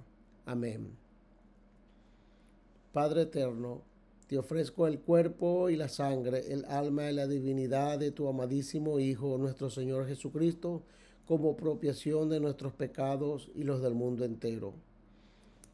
Amén. 0.47 0.97
Padre 2.93 3.23
eterno, 3.23 3.83
te 4.29 4.39
ofrezco 4.39 4.87
el 4.87 5.01
cuerpo 5.01 5.71
y 5.71 5.77
la 5.77 5.89
sangre, 5.89 6.53
el 6.53 6.65
alma 6.67 7.11
y 7.11 7.15
la 7.15 7.27
divinidad 7.27 7.99
de 7.99 8.13
tu 8.13 8.29
amadísimo 8.29 9.01
Hijo, 9.01 9.39
nuestro 9.39 9.71
Señor 9.71 10.07
Jesucristo, 10.07 10.85
como 11.27 11.57
propiación 11.57 12.29
de 12.29 12.39
nuestros 12.39 12.75
pecados 12.75 13.51
y 13.57 13.65
los 13.65 13.83
del 13.83 13.95
mundo 13.95 14.25
entero 14.25 14.75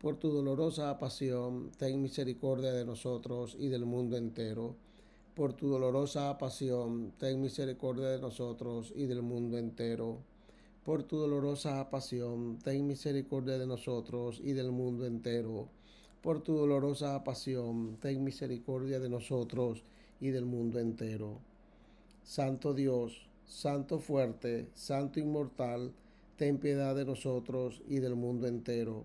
Por 0.00 0.16
tu 0.16 0.30
dolorosa 0.30 0.98
pasión, 0.98 1.70
ten 1.76 2.00
misericordia 2.00 2.72
de 2.72 2.84
nosotros 2.84 3.56
y 3.58 3.68
del 3.68 3.84
mundo 3.84 4.16
entero. 4.16 4.76
Por 5.34 5.52
tu 5.52 5.68
dolorosa 5.68 6.36
pasión, 6.38 7.12
ten 7.18 7.40
misericordia 7.40 8.08
de 8.08 8.20
nosotros 8.20 8.92
y 8.94 9.06
del 9.06 9.22
mundo 9.22 9.58
entero. 9.58 10.18
Por 10.84 11.02
tu 11.02 11.16
dolorosa 11.18 11.90
pasión, 11.90 12.58
ten 12.58 12.86
misericordia 12.86 13.58
de 13.58 13.66
nosotros 13.66 14.40
y 14.42 14.52
del 14.52 14.70
mundo 14.70 15.04
entero 15.06 15.68
por 16.22 16.40
tu 16.42 16.56
dolorosa 16.56 17.22
pasión, 17.22 17.96
ten 18.00 18.24
misericordia 18.24 18.98
de 18.98 19.08
nosotros 19.08 19.84
y 20.20 20.30
del 20.30 20.44
mundo 20.44 20.80
entero. 20.80 21.38
Santo 22.24 22.74
Dios, 22.74 23.28
Santo 23.46 23.98
fuerte, 23.98 24.68
Santo 24.74 25.20
inmortal, 25.20 25.92
ten 26.36 26.58
piedad 26.58 26.96
de 26.96 27.04
nosotros 27.04 27.80
y 27.86 28.00
del 28.00 28.16
mundo 28.16 28.48
entero. 28.48 29.04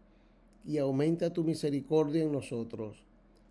y 0.65 0.77
aumenta 0.77 1.33
tu 1.33 1.43
misericordia 1.43 2.23
en 2.23 2.31
nosotros, 2.31 3.03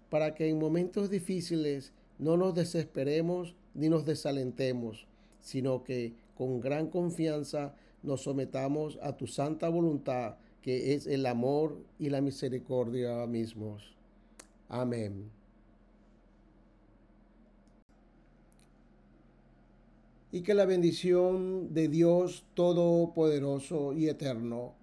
para 0.08 0.34
que 0.34 0.48
en 0.48 0.58
momentos 0.58 1.10
difíciles 1.10 1.92
no 2.18 2.36
nos 2.36 2.54
desesperemos 2.54 3.54
ni 3.74 3.88
nos 3.88 4.04
desalentemos, 4.04 5.06
sino 5.40 5.84
que 5.84 6.14
con 6.36 6.60
gran 6.60 6.88
confianza 6.88 7.74
nos 8.02 8.22
sometamos 8.22 8.98
a 9.02 9.16
tu 9.16 9.26
santa 9.26 9.68
voluntad, 9.68 10.36
que 10.62 10.94
es 10.94 11.06
el 11.06 11.26
amor 11.26 11.78
y 11.98 12.10
la 12.10 12.20
misericordia 12.20 13.26
mismos. 13.26 13.94
Amén. 14.68 15.30
y 20.32 20.42
que 20.42 20.54
la 20.54 20.64
bendición 20.64 21.74
de 21.74 21.88
Dios 21.88 22.44
Todopoderoso 22.54 23.92
y 23.92 24.08
Eterno, 24.08 24.74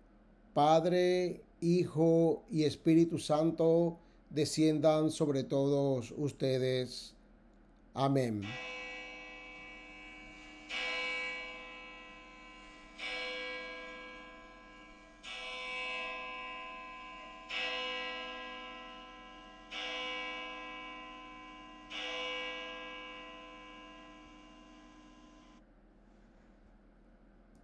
Padre, 0.53 1.41
Hijo 1.61 2.43
y 2.51 2.63
Espíritu 2.63 3.19
Santo, 3.19 3.97
desciendan 4.29 5.11
sobre 5.11 5.43
todos 5.43 6.13
ustedes. 6.17 7.15
Amén. 7.93 8.43